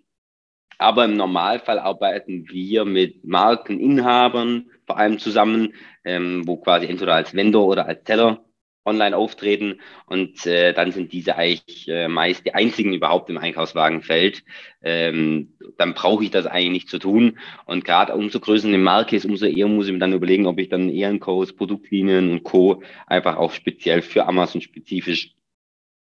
aber 0.78 1.04
im 1.04 1.16
Normalfall 1.16 1.78
arbeiten 1.78 2.48
wir 2.48 2.84
mit 2.84 3.24
Markeninhabern 3.24 4.70
vor 4.86 4.98
allem 4.98 5.18
zusammen, 5.18 5.74
ähm, 6.04 6.42
wo 6.46 6.56
quasi 6.56 6.86
entweder 6.86 7.14
als 7.14 7.34
Vendor 7.34 7.66
oder 7.66 7.86
als 7.86 8.04
Seller 8.04 8.44
online 8.85 9.17
auftreten 9.17 9.81
und 10.07 10.47
äh, 10.47 10.73
dann 10.73 10.93
sind 10.93 11.12
diese 11.12 11.37
eigentlich 11.37 11.88
äh, 11.88 12.09
meist 12.09 12.44
die 12.44 12.55
einzigen 12.55 12.92
überhaupt 12.92 13.31
im 13.31 13.38
Einkaufswagenfeld. 13.38 14.44
Ähm, 14.83 15.55
dann 15.79 15.94
brauche 15.94 16.25
ich 16.25 16.31
das 16.31 16.47
eigentlich 16.47 16.73
nicht 16.73 16.88
zu 16.88 16.99
tun 16.99 17.38
und 17.66 17.85
gerade 17.85 18.14
umso 18.14 18.40
größer 18.40 18.68
eine 18.68 18.79
Marke 18.79 19.16
ist, 19.16 19.25
umso 19.25 19.47
eher 19.47 19.68
muss 19.68 19.87
ich 19.87 19.92
mir 19.92 19.99
dann 19.99 20.12
überlegen, 20.12 20.47
ob 20.47 20.59
ich 20.59 20.68
dann 20.68 20.90
Ehrencodes, 20.90 21.55
Produktlinien 21.55 22.31
und 22.31 22.42
Co. 22.42 22.83
einfach 23.07 23.37
auch 23.37 23.53
speziell 23.53 24.03
für 24.03 24.27
Amazon 24.27 24.61
spezifisch 24.61 25.35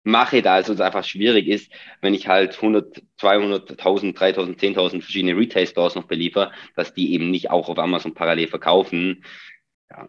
mache, 0.09 0.43
da 0.43 0.59
es 0.59 0.71
uns 0.71 0.81
einfach 0.81 1.05
schwierig 1.05 1.47
ist, 1.47 1.71
wenn 2.01 2.15
ich 2.15 2.29
halt 2.29 2.57
100, 2.57 3.03
200, 3.19 3.71
1000, 3.73 4.19
3000, 4.19 4.61
10.000 4.61 5.01
verschiedene 5.03 5.37
Retail-Stores 5.37 5.95
noch 5.95 6.05
beliefer, 6.05 6.53
dass 6.75 6.95
die 6.95 7.13
eben 7.13 7.31
nicht 7.31 7.51
auch 7.51 7.69
auf 7.69 7.79
Amazon 7.79 8.15
parallel 8.15 8.49
verkaufen. 8.49 9.25
Ja, 9.91 10.09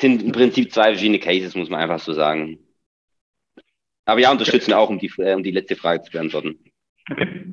sind 0.00 0.22
im 0.22 0.32
Prinzip 0.32 0.72
zwei 0.72 0.92
verschiedene 0.92 1.18
Cases, 1.18 1.54
muss 1.54 1.70
man 1.70 1.80
einfach 1.80 1.98
so 1.98 2.12
sagen. 2.12 2.58
Aber 4.04 4.20
ja, 4.20 4.32
unterstützen 4.32 4.72
auch, 4.72 4.90
um 4.90 4.98
die, 4.98 5.10
äh, 5.18 5.34
um 5.34 5.42
die 5.42 5.52
letzte 5.52 5.76
Frage 5.76 6.02
zu 6.02 6.10
beantworten. 6.10 6.58
Okay, 7.10 7.46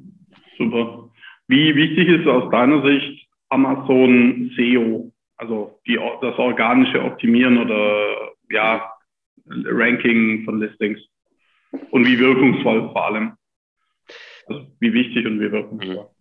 super. 0.58 1.10
Wie 1.48 1.76
wichtig 1.76 2.08
ist 2.08 2.28
aus 2.28 2.50
deiner 2.52 2.82
Sicht 2.84 3.28
Amazon 3.50 4.52
SEO, 4.56 5.12
also 5.38 5.80
die, 5.88 5.96
das 6.22 6.38
organische 6.38 7.04
Optimieren 7.04 7.58
oder 7.58 8.34
ja, 8.50 8.92
Ranking 9.46 10.44
von 10.46 10.60
Listings? 10.60 11.00
Und 11.92 12.06
wie 12.06 12.18
wirkungsvoll 12.18 12.90
vor 12.92 13.06
allem? 13.06 13.34
Also 14.48 14.68
wie 14.80 14.94
wichtig 14.94 15.26
und 15.26 15.40
wie 15.40 15.52
wirkungsvoll? 15.52 15.96
Mhm. 15.96 16.17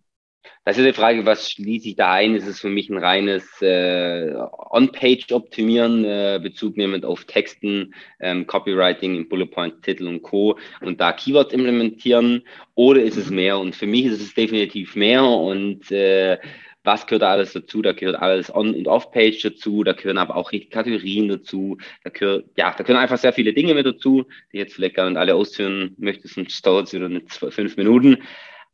Das 0.67 0.77
ist 0.77 0.83
eine 0.83 0.93
Frage, 0.93 1.25
was 1.25 1.49
schließe 1.49 1.89
ich 1.89 1.95
da 1.95 2.11
ein? 2.11 2.35
Ist 2.35 2.45
es 2.45 2.59
für 2.59 2.69
mich 2.69 2.89
ein 2.89 2.97
reines 2.97 3.61
äh, 3.61 4.33
On-Page-Optimieren, 4.69 6.03
äh, 6.03 6.39
Bezug 6.43 6.75
nehmend 6.75 7.05
auf 7.05 7.23
Texten, 7.23 7.93
ähm, 8.19 8.45
Copywriting, 8.47 9.29
Bullet 9.29 9.45
Point, 9.45 9.81
Titel 9.81 10.07
und 10.07 10.23
Co. 10.23 10.57
und 10.81 10.99
da 10.99 11.13
Keywords 11.13 11.53
implementieren? 11.53 12.43
Oder 12.75 13.01
ist 13.01 13.15
es 13.15 13.29
mehr? 13.29 13.57
Und 13.59 13.77
für 13.77 13.87
mich 13.87 14.07
ist 14.07 14.21
es 14.21 14.33
definitiv 14.33 14.95
mehr 14.95 15.23
und 15.23 15.89
äh, 15.89 16.37
was 16.83 17.05
gehört 17.05 17.21
da 17.21 17.31
alles 17.31 17.53
dazu? 17.53 17.81
Da 17.81 17.91
gehört 17.91 18.17
alles 18.17 18.53
On- 18.53 18.73
und 18.73 18.87
Off-Page 18.87 19.41
dazu, 19.41 19.83
da 19.83 19.93
gehören 19.93 20.17
aber 20.17 20.35
auch 20.35 20.51
Kategorien 20.69 21.27
dazu, 21.27 21.77
da 22.03 22.09
gehört, 22.09 22.45
ja, 22.57 22.73
da 22.77 22.83
gehören 22.83 23.01
einfach 23.01 23.17
sehr 23.17 23.33
viele 23.33 23.53
Dinge 23.53 23.73
mit 23.73 23.85
dazu, 23.85 24.23
die 24.51 24.57
ich 24.57 24.63
jetzt 24.63 24.73
vielleicht 24.73 24.95
gar 24.95 25.09
nicht 25.09 25.17
alle 25.17 25.35
ausführen 25.35 25.95
möchte, 25.97 26.27
sonst 26.27 26.65
dauert 26.65 26.87
es 26.87 26.93
wieder 26.93 27.09
nicht 27.09 27.31
fünf 27.31 27.77
Minuten. 27.77 28.17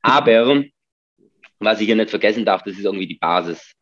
Aber 0.02 0.64
was 1.66 1.80
ich 1.80 1.88
hier 1.88 1.96
nicht 1.96 2.10
vergessen 2.10 2.46
darf, 2.46 2.64
das 2.64 2.78
ist 2.78 2.86
irgendwie 2.86 3.08
die 3.08 3.18
Basis. 3.18 3.74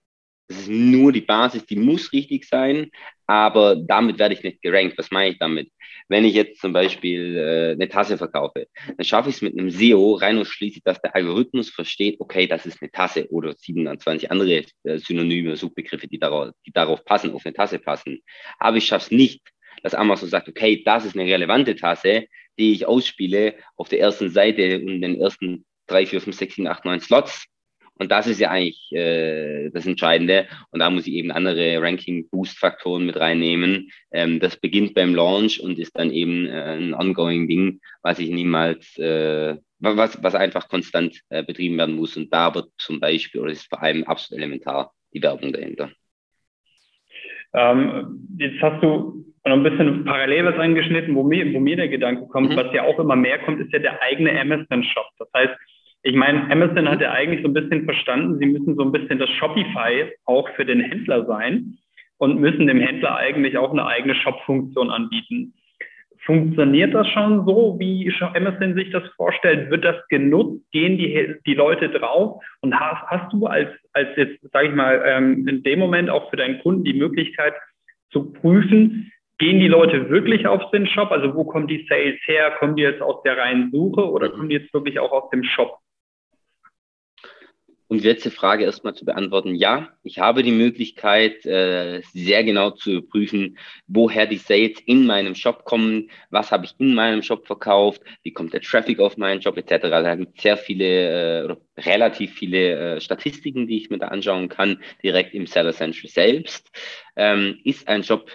Das 0.47 0.59
ist 0.59 0.69
nur 0.69 1.13
die 1.13 1.21
Basis, 1.21 1.65
die 1.65 1.77
muss 1.77 2.11
richtig 2.11 2.45
sein, 2.45 2.91
aber 3.25 3.77
damit 3.77 4.19
werde 4.19 4.33
ich 4.33 4.43
nicht 4.43 4.61
gerankt. 4.61 4.97
Was 4.97 5.09
meine 5.09 5.31
ich 5.31 5.39
damit? 5.39 5.71
Wenn 6.09 6.25
ich 6.25 6.33
jetzt 6.33 6.59
zum 6.59 6.73
Beispiel 6.73 7.37
äh, 7.37 7.71
eine 7.71 7.87
Tasse 7.87 8.17
verkaufe, 8.17 8.67
dann 8.97 9.05
schaffe 9.05 9.29
ich 9.29 9.35
es 9.35 9.41
mit 9.41 9.57
einem 9.57 9.69
SEO 9.69 10.15
rein 10.15 10.37
und 10.37 10.45
schließlich, 10.45 10.83
dass 10.83 11.01
der 11.01 11.15
Algorithmus 11.15 11.69
versteht, 11.69 12.19
okay, 12.19 12.47
das 12.47 12.65
ist 12.65 12.81
eine 12.81 12.91
Tasse 12.91 13.29
oder 13.31 13.53
27 13.53 14.29
andere 14.29 14.65
äh, 14.83 14.97
Synonyme, 14.97 15.55
Suchbegriffe, 15.55 16.09
die 16.09 16.19
darauf, 16.19 16.49
die 16.65 16.73
darauf 16.73 17.05
passen, 17.05 17.31
auf 17.31 17.45
eine 17.45 17.53
Tasse 17.53 17.79
passen. 17.79 18.19
Aber 18.59 18.75
ich 18.75 18.85
schaffe 18.85 19.05
es 19.05 19.11
nicht, 19.11 19.41
dass 19.83 19.95
Amazon 19.95 20.27
sagt, 20.27 20.49
okay, 20.49 20.83
das 20.83 21.05
ist 21.05 21.17
eine 21.17 21.31
relevante 21.31 21.77
Tasse, 21.77 22.25
die 22.59 22.73
ich 22.73 22.85
ausspiele 22.85 23.55
auf 23.77 23.87
der 23.87 24.01
ersten 24.01 24.29
Seite 24.29 24.79
und 24.79 24.99
den 24.99 25.21
ersten 25.21 25.65
drei, 25.87 26.05
vier, 26.05 26.19
fünf, 26.19 26.35
sechs, 26.35 26.55
sieben, 26.55 26.67
acht, 26.67 26.83
neun 26.83 26.99
Slots 26.99 27.45
und 27.95 28.11
das 28.11 28.27
ist 28.27 28.39
ja 28.39 28.49
eigentlich 28.49 28.91
äh, 28.91 29.69
das 29.69 29.85
Entscheidende. 29.85 30.47
Und 30.71 30.79
da 30.79 30.89
muss 30.89 31.05
ich 31.05 31.13
eben 31.13 31.31
andere 31.31 31.81
Ranking-Boost-Faktoren 31.81 33.05
mit 33.05 33.19
reinnehmen. 33.19 33.91
Ähm, 34.11 34.39
das 34.39 34.55
beginnt 34.55 34.95
beim 34.95 35.13
Launch 35.13 35.61
und 35.61 35.77
ist 35.77 35.97
dann 35.97 36.11
eben 36.11 36.47
äh, 36.47 36.77
ein 36.77 36.93
ongoing 36.93 37.47
Ding, 37.47 37.79
was 38.01 38.19
ich 38.19 38.31
niemals, 38.31 38.97
äh, 38.97 39.55
was, 39.79 40.23
was 40.23 40.35
einfach 40.35 40.67
konstant 40.67 41.21
äh, 41.29 41.43
betrieben 41.43 41.77
werden 41.77 41.95
muss. 41.95 42.17
Und 42.17 42.33
da 42.33 42.53
wird 42.55 42.69
zum 42.77 42.99
Beispiel, 42.99 43.41
oder 43.41 43.51
ist 43.51 43.69
vor 43.69 43.83
allem 43.83 44.03
absolut 44.05 44.39
elementar, 44.39 44.93
die 45.13 45.21
Werbung 45.21 45.53
dahinter. 45.53 45.91
Ähm, 47.53 48.27
jetzt 48.37 48.61
hast 48.61 48.81
du 48.81 49.25
Und 49.43 49.51
ein 49.51 49.63
bisschen 49.63 50.05
parallel 50.05 50.45
was 50.45 50.55
angeschnitten, 50.55 51.15
wo 51.15 51.23
mir, 51.23 51.51
wo 51.53 51.59
mir 51.59 51.75
der 51.75 51.87
Gedanke 51.87 52.27
kommt, 52.27 52.51
mhm. 52.51 52.55
was 52.55 52.73
ja 52.73 52.83
auch 52.83 52.97
immer 52.99 53.15
mehr 53.15 53.39
kommt, 53.39 53.59
ist 53.59 53.73
ja 53.73 53.79
der 53.79 54.01
eigene 54.01 54.39
Amazon-Shop. 54.39 55.07
Das 55.17 55.27
heißt, 55.35 55.53
ich 56.03 56.15
meine, 56.15 56.49
Amazon 56.51 56.89
hat 56.89 57.01
ja 57.01 57.11
eigentlich 57.11 57.41
so 57.41 57.47
ein 57.47 57.53
bisschen 57.53 57.85
verstanden, 57.85 58.39
sie 58.39 58.47
müssen 58.47 58.75
so 58.75 58.83
ein 58.83 58.91
bisschen 58.91 59.19
das 59.19 59.29
Shopify 59.31 60.11
auch 60.25 60.49
für 60.55 60.65
den 60.65 60.81
Händler 60.81 61.25
sein 61.25 61.77
und 62.17 62.39
müssen 62.39 62.67
dem 62.67 62.79
Händler 62.79 63.15
eigentlich 63.15 63.57
auch 63.57 63.71
eine 63.71 63.85
eigene 63.85 64.15
Shop-Funktion 64.15 64.89
anbieten. 64.89 65.53
Funktioniert 66.25 66.93
das 66.93 67.07
schon 67.07 67.45
so, 67.45 67.77
wie 67.79 68.13
Amazon 68.35 68.75
sich 68.75 68.91
das 68.91 69.03
vorstellt? 69.15 69.71
Wird 69.71 69.83
das 69.83 69.95
genutzt? 70.07 70.63
Gehen 70.71 70.97
die, 70.97 71.35
die 71.45 71.55
Leute 71.55 71.89
drauf? 71.89 72.43
Und 72.61 72.79
hast, 72.79 73.03
hast 73.07 73.33
du 73.33 73.47
als, 73.47 73.69
als 73.93 74.09
jetzt, 74.17 74.39
sage 74.51 74.67
ich 74.67 74.75
mal, 74.75 75.01
ähm, 75.05 75.47
in 75.47 75.63
dem 75.63 75.79
Moment 75.79 76.11
auch 76.11 76.29
für 76.29 76.37
deinen 76.37 76.59
Kunden 76.59 76.83
die 76.83 76.93
Möglichkeit 76.93 77.55
zu 78.11 78.31
prüfen, 78.33 79.11
gehen 79.39 79.59
die 79.59 79.67
Leute 79.67 80.11
wirklich 80.11 80.45
auf 80.45 80.69
den 80.69 80.85
Shop? 80.85 81.11
Also 81.11 81.33
wo 81.33 81.43
kommen 81.43 81.67
die 81.67 81.87
Sales 81.89 82.19
her? 82.25 82.51
Kommen 82.59 82.75
die 82.75 82.83
jetzt 82.83 83.01
aus 83.01 83.23
der 83.23 83.37
reinen 83.37 83.71
Suche 83.71 84.07
oder 84.07 84.29
kommen 84.29 84.49
die 84.49 84.57
jetzt 84.57 84.73
wirklich 84.75 84.99
auch 84.99 85.11
aus 85.11 85.29
dem 85.31 85.43
Shop? 85.43 85.79
Um 87.91 87.97
die 87.97 88.07
letzte 88.07 88.31
Frage 88.31 88.63
erstmal 88.63 88.95
zu 88.95 89.03
beantworten, 89.03 89.53
ja, 89.53 89.89
ich 90.01 90.17
habe 90.17 90.43
die 90.43 90.53
Möglichkeit, 90.53 91.45
äh, 91.45 92.01
sehr 92.13 92.41
genau 92.45 92.71
zu 92.71 93.01
prüfen, 93.01 93.57
woher 93.85 94.25
die 94.27 94.37
Sales 94.37 94.79
in 94.85 95.05
meinem 95.05 95.35
Shop 95.35 95.65
kommen, 95.65 96.09
was 96.29 96.53
habe 96.53 96.63
ich 96.63 96.73
in 96.77 96.93
meinem 96.93 97.21
Shop 97.21 97.45
verkauft, 97.45 98.01
wie 98.23 98.31
kommt 98.31 98.53
der 98.53 98.61
Traffic 98.61 99.01
auf 99.01 99.17
meinen 99.17 99.41
Shop 99.41 99.57
etc. 99.57 99.89
Da 99.89 100.15
gibt 100.15 100.37
es 100.37 100.41
sehr 100.41 100.55
viele 100.55 101.41
äh, 101.41 101.43
oder 101.43 101.57
relativ 101.79 102.33
viele 102.33 102.95
äh, 102.95 103.01
Statistiken, 103.01 103.67
die 103.67 103.79
ich 103.79 103.89
mir 103.89 103.97
da 103.97 104.07
anschauen 104.07 104.47
kann, 104.47 104.81
direkt 105.03 105.33
im 105.33 105.45
Seller 105.45 105.73
Central 105.73 106.09
selbst. 106.09 106.71
Ähm, 107.17 107.59
ist 107.65 107.89
ein 107.89 108.05
Shop 108.05 108.31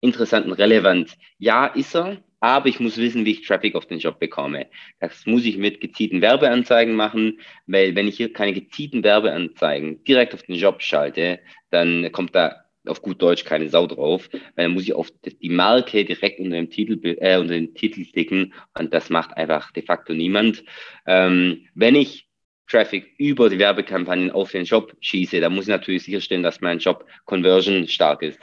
interessant 0.00 0.46
und 0.46 0.52
relevant? 0.52 1.16
Ja, 1.38 1.66
ist 1.66 1.96
er 1.96 2.22
aber 2.42 2.68
ich 2.68 2.80
muss 2.80 2.96
wissen, 2.96 3.24
wie 3.24 3.30
ich 3.30 3.46
Traffic 3.46 3.76
auf 3.76 3.86
den 3.86 4.00
Job 4.00 4.18
bekomme. 4.18 4.66
Das 4.98 5.26
muss 5.26 5.44
ich 5.44 5.58
mit 5.58 5.80
gezielten 5.80 6.20
Werbeanzeigen 6.20 6.94
machen, 6.94 7.38
weil 7.66 7.94
wenn 7.94 8.08
ich 8.08 8.16
hier 8.16 8.32
keine 8.32 8.52
gezielten 8.52 9.04
Werbeanzeigen 9.04 10.02
direkt 10.02 10.34
auf 10.34 10.42
den 10.42 10.56
Job 10.56 10.82
schalte, 10.82 11.38
dann 11.70 12.10
kommt 12.10 12.34
da 12.34 12.64
auf 12.84 13.00
gut 13.00 13.22
Deutsch 13.22 13.44
keine 13.44 13.68
Sau 13.68 13.86
drauf, 13.86 14.28
weil 14.32 14.64
dann 14.64 14.72
muss 14.72 14.82
ich 14.82 14.92
auf 14.92 15.12
die 15.22 15.50
Marke 15.50 16.04
direkt 16.04 16.40
unter 16.40 16.56
dem 16.56 16.68
Titel, 16.68 17.16
äh, 17.20 17.38
unter 17.38 17.54
den 17.54 17.74
Titel 17.74 18.04
klicken 18.04 18.52
und 18.76 18.92
das 18.92 19.08
macht 19.08 19.36
einfach 19.36 19.70
de 19.70 19.84
facto 19.84 20.12
niemand. 20.12 20.64
Ähm, 21.06 21.68
wenn 21.76 21.94
ich 21.94 22.28
Traffic 22.66 23.14
über 23.18 23.50
die 23.50 23.58
Werbekampagnen 23.58 24.30
auf 24.30 24.50
den 24.50 24.64
Job 24.64 24.96
schieße, 25.00 25.40
dann 25.40 25.54
muss 25.54 25.66
ich 25.66 25.70
natürlich 25.70 26.04
sicherstellen, 26.04 26.42
dass 26.42 26.60
mein 26.60 26.78
Job 26.78 27.06
Conversion 27.24 27.86
stark 27.86 28.22
ist. 28.22 28.40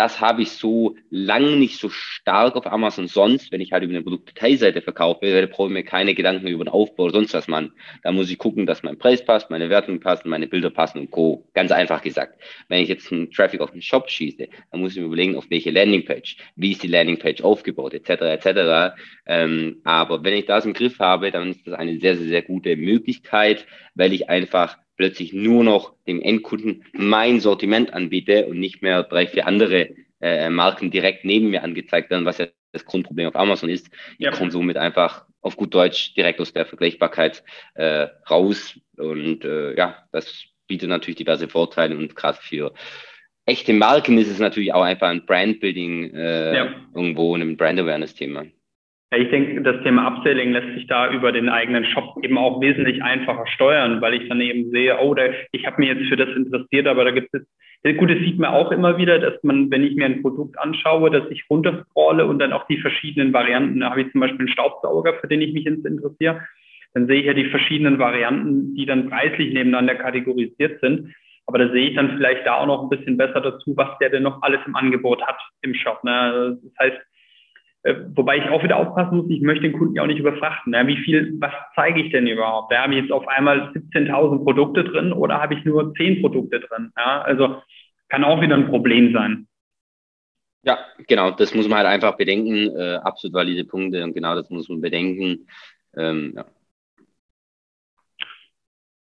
Das 0.00 0.18
habe 0.18 0.40
ich 0.40 0.52
so 0.52 0.96
lange 1.10 1.58
nicht 1.58 1.78
so 1.78 1.90
stark 1.90 2.56
auf 2.56 2.66
Amazon 2.66 3.06
sonst, 3.06 3.52
wenn 3.52 3.60
ich 3.60 3.72
halt 3.72 3.82
über 3.82 3.92
eine 3.92 4.02
Produktdetailseite 4.02 4.80
verkaufe, 4.80 5.46
brauche 5.52 5.68
ich 5.68 5.74
mir 5.74 5.84
keine 5.84 6.14
Gedanken 6.14 6.46
über 6.46 6.64
den 6.64 6.70
Aufbau 6.70 7.02
oder 7.02 7.12
sonst 7.12 7.34
was 7.34 7.48
machen. 7.48 7.74
Da 8.02 8.10
muss 8.10 8.30
ich 8.30 8.38
gucken, 8.38 8.64
dass 8.64 8.82
mein 8.82 8.96
Preis 8.96 9.22
passt, 9.22 9.50
meine 9.50 9.68
Wertung 9.68 10.00
passt, 10.00 10.24
meine 10.24 10.46
Bilder 10.46 10.70
passen 10.70 11.00
und 11.00 11.10
Co. 11.10 11.46
Ganz 11.52 11.70
einfach 11.70 12.00
gesagt. 12.00 12.40
Wenn 12.68 12.80
ich 12.80 12.88
jetzt 12.88 13.12
einen 13.12 13.30
Traffic 13.30 13.60
auf 13.60 13.72
den 13.72 13.82
Shop 13.82 14.08
schieße, 14.08 14.48
dann 14.70 14.80
muss 14.80 14.92
ich 14.92 15.00
mir 15.00 15.04
überlegen, 15.04 15.36
auf 15.36 15.50
welche 15.50 15.70
Landingpage, 15.70 16.38
wie 16.56 16.72
ist 16.72 16.82
die 16.82 16.88
Landingpage 16.88 17.42
aufgebaut, 17.42 17.92
etc. 17.92 18.08
etc. 18.22 18.96
Ähm, 19.26 19.82
aber 19.84 20.24
wenn 20.24 20.32
ich 20.32 20.46
das 20.46 20.64
im 20.64 20.72
Griff 20.72 20.98
habe, 20.98 21.30
dann 21.30 21.50
ist 21.50 21.66
das 21.66 21.74
eine 21.74 22.00
sehr, 22.00 22.16
sehr, 22.16 22.28
sehr 22.28 22.42
gute 22.42 22.74
Möglichkeit, 22.74 23.66
weil 23.94 24.14
ich 24.14 24.30
einfach 24.30 24.78
plötzlich 25.00 25.32
nur 25.32 25.64
noch 25.64 25.94
dem 26.06 26.20
Endkunden 26.20 26.84
mein 26.92 27.40
Sortiment 27.40 27.94
anbiete 27.94 28.44
und 28.44 28.60
nicht 28.60 28.82
mehr 28.82 29.02
drei, 29.02 29.26
vier 29.26 29.46
andere 29.46 29.88
äh, 30.20 30.50
Marken 30.50 30.90
direkt 30.90 31.24
neben 31.24 31.48
mir 31.48 31.64
angezeigt 31.64 32.10
werden, 32.10 32.26
was 32.26 32.36
ja 32.36 32.48
das 32.72 32.84
Grundproblem 32.84 33.28
auf 33.28 33.34
Amazon 33.34 33.70
ist. 33.70 33.88
Ich 34.18 34.26
ja. 34.26 34.30
komme 34.30 34.50
somit 34.50 34.76
einfach 34.76 35.24
auf 35.40 35.56
gut 35.56 35.72
Deutsch 35.72 36.12
direkt 36.12 36.38
aus 36.38 36.52
der 36.52 36.66
Vergleichbarkeit 36.66 37.42
äh, 37.76 38.08
raus. 38.28 38.78
Und 38.98 39.42
äh, 39.46 39.74
ja, 39.74 40.04
das 40.12 40.44
bietet 40.66 40.90
natürlich 40.90 41.16
diverse 41.16 41.48
Vorteile 41.48 41.96
und 41.96 42.14
gerade 42.14 42.36
für 42.38 42.74
echte 43.46 43.72
Marken 43.72 44.18
ist 44.18 44.28
es 44.28 44.38
natürlich 44.38 44.74
auch 44.74 44.82
einfach 44.82 45.08
ein 45.08 45.24
Brandbuilding 45.24 46.12
äh, 46.12 46.56
ja. 46.56 46.74
irgendwo 46.94 47.32
und 47.32 47.40
ein 47.40 47.56
Brand 47.56 47.80
Awareness-Thema. 47.80 48.44
Ja, 49.12 49.18
ich 49.18 49.30
denke, 49.30 49.60
das 49.62 49.82
Thema 49.82 50.06
Upselling 50.06 50.52
lässt 50.52 50.72
sich 50.74 50.86
da 50.86 51.10
über 51.10 51.32
den 51.32 51.48
eigenen 51.48 51.84
Shop 51.84 52.16
eben 52.22 52.38
auch 52.38 52.60
wesentlich 52.60 53.02
einfacher 53.02 53.46
steuern, 53.48 54.00
weil 54.00 54.14
ich 54.14 54.28
dann 54.28 54.40
eben 54.40 54.70
sehe, 54.70 54.98
oh, 55.00 55.14
da, 55.14 55.24
ich 55.50 55.66
habe 55.66 55.80
mich 55.80 55.88
jetzt 55.88 56.08
für 56.08 56.16
das 56.16 56.28
interessiert, 56.36 56.86
aber 56.86 57.04
da 57.04 57.10
gibt 57.10 57.34
es, 57.34 57.42
gut, 57.96 58.10
es 58.10 58.20
sieht 58.20 58.38
man 58.38 58.50
auch 58.50 58.70
immer 58.70 58.98
wieder, 58.98 59.18
dass 59.18 59.42
man, 59.42 59.68
wenn 59.70 59.82
ich 59.82 59.96
mir 59.96 60.04
ein 60.04 60.22
Produkt 60.22 60.56
anschaue, 60.60 61.10
dass 61.10 61.28
ich 61.30 61.44
runterscrolle 61.50 62.24
und 62.24 62.38
dann 62.38 62.52
auch 62.52 62.68
die 62.68 62.78
verschiedenen 62.78 63.32
Varianten, 63.32 63.80
da 63.80 63.90
habe 63.90 64.02
ich 64.02 64.12
zum 64.12 64.20
Beispiel 64.20 64.40
einen 64.40 64.48
Staubsauger, 64.48 65.14
für 65.14 65.26
den 65.26 65.40
ich 65.40 65.54
mich 65.54 65.66
interessiere, 65.66 66.42
dann 66.94 67.08
sehe 67.08 67.20
ich 67.20 67.26
ja 67.26 67.34
die 67.34 67.50
verschiedenen 67.50 67.98
Varianten, 67.98 68.76
die 68.76 68.86
dann 68.86 69.10
preislich 69.10 69.52
nebeneinander 69.52 69.96
kategorisiert 69.96 70.80
sind. 70.80 71.12
Aber 71.46 71.58
da 71.58 71.68
sehe 71.72 71.88
ich 71.88 71.96
dann 71.96 72.16
vielleicht 72.16 72.46
da 72.46 72.54
auch 72.54 72.66
noch 72.66 72.82
ein 72.84 72.90
bisschen 72.90 73.16
besser 73.16 73.40
dazu, 73.40 73.76
was 73.76 73.98
der 73.98 74.10
denn 74.10 74.22
noch 74.22 74.40
alles 74.42 74.60
im 74.66 74.76
Angebot 74.76 75.20
hat 75.22 75.38
im 75.62 75.74
Shop. 75.74 76.02
Ne? 76.04 76.58
Das 76.62 76.72
heißt, 76.78 76.98
wobei 78.14 78.38
ich 78.38 78.48
auch 78.50 78.62
wieder 78.62 78.76
aufpassen 78.76 79.16
muss, 79.16 79.30
ich 79.30 79.40
möchte 79.40 79.62
den 79.62 79.72
Kunden 79.72 79.94
ja 79.94 80.02
auch 80.02 80.06
nicht 80.06 80.18
überfrachten. 80.18 80.74
Ja, 80.74 80.86
wie 80.86 80.98
viel, 80.98 81.34
was 81.40 81.52
zeige 81.74 82.00
ich 82.02 82.12
denn 82.12 82.26
überhaupt? 82.26 82.72
Ja, 82.72 82.82
habe 82.82 82.94
ich 82.94 83.02
jetzt 83.02 83.12
auf 83.12 83.26
einmal 83.26 83.72
17.000 83.72 84.44
Produkte 84.44 84.84
drin 84.84 85.12
oder 85.12 85.40
habe 85.40 85.54
ich 85.54 85.64
nur 85.64 85.94
10 85.94 86.20
Produkte 86.20 86.60
drin? 86.60 86.92
Ja, 86.96 87.22
also 87.22 87.62
kann 88.08 88.24
auch 88.24 88.40
wieder 88.40 88.56
ein 88.56 88.68
Problem 88.68 89.12
sein. 89.12 89.46
Ja, 90.62 90.78
genau, 91.08 91.30
das 91.30 91.54
muss 91.54 91.68
man 91.68 91.78
halt 91.78 91.88
einfach 91.88 92.16
bedenken. 92.16 92.76
Äh, 92.76 92.96
absolut 93.02 93.34
valide 93.34 93.64
Punkte 93.64 94.04
und 94.04 94.12
genau 94.12 94.34
das 94.34 94.50
muss 94.50 94.68
man 94.68 94.82
bedenken. 94.82 95.46
Ähm, 95.96 96.34
ja. 96.36 96.44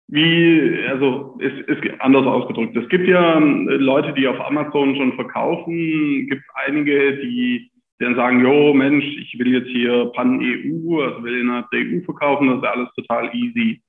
Wie, 0.07 0.85
also 0.87 1.37
ist, 1.39 1.67
ist 1.67 1.81
anders 1.99 2.25
ausgedrückt. 2.25 2.75
Es 2.75 2.87
gibt 2.89 3.07
ja 3.07 3.37
ähm, 3.37 3.67
Leute, 3.67 4.13
die 4.13 4.27
auf 4.27 4.39
Amazon 4.39 4.95
schon 4.95 5.13
verkaufen, 5.13 6.27
gibt 6.27 6.43
einige, 6.53 7.17
die 7.17 7.71
die 7.99 8.03
dann 8.03 8.15
sagen, 8.15 8.41
jo, 8.41 8.73
Mensch, 8.73 9.05
ich 9.05 9.37
will 9.39 9.53
jetzt 9.53 9.69
hier 9.69 10.11
Pan-EU, 10.13 11.01
also 11.01 11.23
will 11.23 11.39
innerhalb 11.39 11.69
der 11.71 11.81
EU 11.81 12.01
verkaufen, 12.03 12.47
das 12.49 12.57
ist 12.57 12.65
alles 12.65 12.89
total 12.95 13.33
easy. 13.33 13.81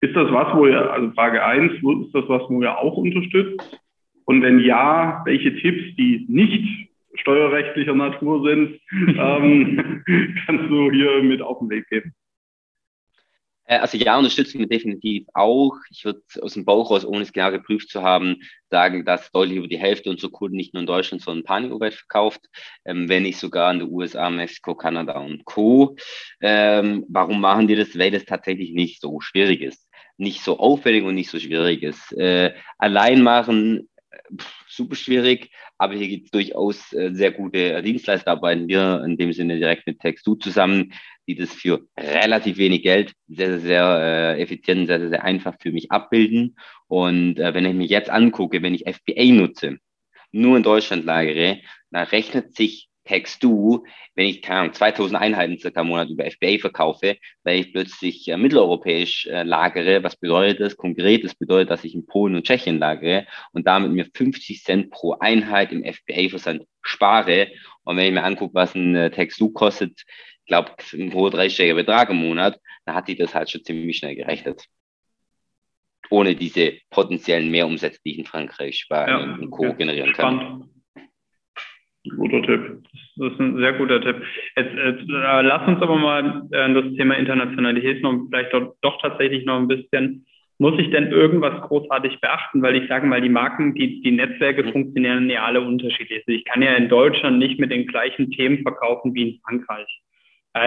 Ist 0.00 0.16
das 0.16 0.30
was, 0.30 0.54
wo 0.54 0.66
ihr, 0.66 0.92
also 0.92 1.10
Frage 1.12 1.44
eins, 1.44 1.72
ist 1.72 2.14
das 2.14 2.28
was, 2.28 2.42
wo 2.48 2.62
ihr 2.62 2.78
auch 2.78 2.96
unterstützt? 2.96 3.80
Und 4.24 4.42
wenn 4.42 4.60
ja, 4.60 5.22
welche 5.24 5.54
Tipps, 5.56 5.94
die 5.96 6.26
nicht 6.28 6.90
steuerrechtlicher 7.14 7.94
Natur 7.94 8.42
sind, 8.42 8.80
ähm, 9.18 10.02
kannst 10.46 10.70
du 10.70 10.90
hier 10.90 11.22
mit 11.22 11.42
auf 11.42 11.58
den 11.60 11.70
Weg 11.70 11.88
geben? 11.88 12.14
Äh, 13.66 13.78
also 13.78 13.98
ja, 13.98 14.16
unterstützen 14.16 14.60
wir 14.60 14.66
definitiv 14.66 15.26
auch. 15.34 15.74
Ich 15.90 16.04
würde 16.04 16.22
aus 16.40 16.54
dem 16.54 16.64
Bauch 16.64 16.90
raus, 16.90 17.04
ohne 17.04 17.22
es 17.22 17.32
genau 17.32 17.50
geprüft 17.50 17.90
zu 17.90 18.02
haben, 18.02 18.36
sagen, 18.70 19.04
dass 19.04 19.30
deutlich 19.32 19.58
über 19.58 19.68
die 19.68 19.78
Hälfte 19.78 20.10
unserer 20.10 20.30
Kunden 20.30 20.56
nicht 20.56 20.74
nur 20.74 20.80
in 20.80 20.86
Deutschland, 20.86 21.22
sondern 21.22 21.44
pan 21.44 21.78
verkauft, 21.78 22.40
ähm, 22.84 23.08
wenn 23.08 23.24
nicht 23.24 23.38
sogar 23.38 23.72
in 23.72 23.80
den 23.80 23.90
USA, 23.90 24.30
Mexiko, 24.30 24.74
Kanada 24.74 25.18
und 25.20 25.44
Co. 25.44 25.96
Ähm, 26.40 27.04
warum 27.08 27.40
machen 27.40 27.68
die 27.68 27.76
das? 27.76 27.98
Weil 27.98 28.14
es 28.14 28.24
tatsächlich 28.24 28.72
nicht 28.72 29.00
so 29.00 29.20
schwierig 29.20 29.60
ist. 29.60 29.88
Nicht 30.18 30.42
so 30.42 30.58
aufwendig 30.58 31.04
und 31.04 31.14
nicht 31.14 31.30
so 31.30 31.38
schwierig 31.38 31.82
ist. 31.82 32.12
Äh, 32.12 32.54
allein 32.78 33.22
machen, 33.22 33.88
pff, 34.36 34.64
super 34.68 34.96
schwierig, 34.96 35.50
aber 35.78 35.94
hier 35.94 36.08
gibt 36.08 36.26
es 36.26 36.30
durchaus 36.30 36.92
äh, 36.92 37.12
sehr 37.12 37.32
gute 37.32 37.82
Dienstleister, 37.82 38.32
arbeiten 38.32 38.68
wir 38.68 39.02
in 39.04 39.16
dem 39.16 39.32
Sinne 39.32 39.58
direkt 39.58 39.86
mit 39.86 40.00
Textu 40.00 40.34
zusammen, 40.34 40.92
die 41.28 41.34
das 41.34 41.52
für 41.52 41.86
relativ 41.98 42.56
wenig 42.58 42.82
Geld 42.82 43.12
sehr, 43.28 43.58
sehr, 43.58 43.60
sehr 43.60 44.36
äh, 44.36 44.42
effizient, 44.42 44.86
sehr, 44.86 45.00
sehr, 45.00 45.08
sehr 45.10 45.24
einfach 45.24 45.56
für 45.60 45.72
mich 45.72 45.90
abbilden. 45.90 46.56
Und 46.88 47.38
äh, 47.38 47.54
wenn 47.54 47.66
ich 47.66 47.74
mich 47.74 47.90
jetzt 47.90 48.10
angucke, 48.10 48.62
wenn 48.62 48.74
ich 48.74 48.84
FBA 48.86 49.24
nutze, 49.32 49.78
nur 50.32 50.56
in 50.56 50.62
Deutschland 50.62 51.04
lagere, 51.04 51.60
dann 51.90 52.06
rechnet 52.06 52.54
sich 52.54 52.88
Textu, 53.06 53.84
wenn 54.14 54.26
ich 54.26 54.42
keine 54.42 54.60
Ahnung, 54.60 54.74
2000 54.74 55.18
Einheiten 55.20 55.58
circa 55.58 55.80
im 55.80 55.88
Monat 55.88 56.10
über 56.10 56.30
FBA 56.30 56.58
verkaufe, 56.58 57.16
weil 57.44 57.60
ich 57.60 57.72
plötzlich 57.72 58.28
äh, 58.28 58.36
mitteleuropäisch 58.36 59.26
äh, 59.26 59.42
lagere. 59.42 60.02
Was 60.02 60.16
bedeutet 60.16 60.60
das 60.60 60.76
konkret? 60.76 61.24
Das 61.24 61.34
bedeutet, 61.34 61.70
dass 61.70 61.84
ich 61.84 61.94
in 61.94 62.06
Polen 62.06 62.34
und 62.34 62.46
Tschechien 62.46 62.78
lagere 62.78 63.26
und 63.52 63.66
damit 63.66 63.92
mir 63.92 64.06
50 64.12 64.62
Cent 64.62 64.90
pro 64.90 65.14
Einheit 65.18 65.72
im 65.72 65.84
FBA-Versand 65.84 66.64
spare. 66.82 67.48
Und 67.84 67.96
wenn 67.96 68.06
ich 68.06 68.12
mir 68.12 68.24
angucke, 68.24 68.54
was 68.54 68.74
ein 68.74 68.94
äh, 68.94 69.10
Textu 69.10 69.50
kostet, 69.50 70.02
ich 70.46 70.48
glaube, 70.48 70.72
ein 70.92 71.12
hoher 71.12 71.30
dreistelliger 71.30 71.74
Betrag 71.74 72.10
im 72.10 72.16
Monat, 72.16 72.60
dann 72.84 72.94
hat 72.94 73.06
sich 73.06 73.16
das 73.16 73.34
halt 73.34 73.50
schon 73.50 73.64
ziemlich 73.64 73.98
schnell 73.98 74.14
gerechnet. 74.14 74.64
Ohne 76.08 76.36
diese 76.36 76.74
potenziellen 76.90 77.50
Mehrumsätze, 77.50 78.00
die 78.04 78.12
ich 78.12 78.18
in 78.18 78.26
Frankreich, 78.26 78.78
Spanien 78.78 79.30
ja, 79.30 79.36
und 79.38 79.50
Co. 79.50 79.74
generieren 79.74 80.14
spannend. 80.14 80.75
Guter 82.16 82.42
Tipp. 82.42 82.82
Das 83.16 83.32
ist 83.32 83.40
ein 83.40 83.56
sehr 83.58 83.72
guter 83.74 84.00
Tipp. 84.00 84.16
Jetzt, 84.56 84.74
jetzt 84.74 85.08
äh, 85.08 85.42
lass 85.42 85.66
uns 85.66 85.82
aber 85.82 85.96
mal 85.96 86.46
äh, 86.50 86.74
das 86.74 86.94
Thema 86.96 87.14
Internationalität 87.14 88.02
noch 88.02 88.26
vielleicht 88.30 88.52
doch, 88.52 88.74
doch 88.82 89.00
tatsächlich 89.00 89.44
noch 89.44 89.58
ein 89.58 89.68
bisschen 89.68 90.26
muss 90.58 90.78
ich 90.78 90.90
denn 90.90 91.12
irgendwas 91.12 91.60
großartig 91.68 92.20
beachten? 92.20 92.62
Weil 92.62 92.76
ich 92.76 92.88
sage 92.88 93.06
mal, 93.06 93.20
die 93.20 93.28
Marken, 93.28 93.74
die, 93.74 94.00
die 94.00 94.12
Netzwerke 94.12 94.64
funktionieren 94.72 95.28
ja 95.28 95.44
alle 95.44 95.60
unterschiedlich. 95.60 96.22
Ich 96.26 96.44
kann 96.44 96.62
ja 96.62 96.74
in 96.74 96.88
Deutschland 96.88 97.38
nicht 97.38 97.60
mit 97.60 97.70
den 97.70 97.86
gleichen 97.86 98.30
Themen 98.30 98.62
verkaufen 98.62 99.14
wie 99.14 99.30
in 99.30 99.40
Frankreich. 99.40 99.86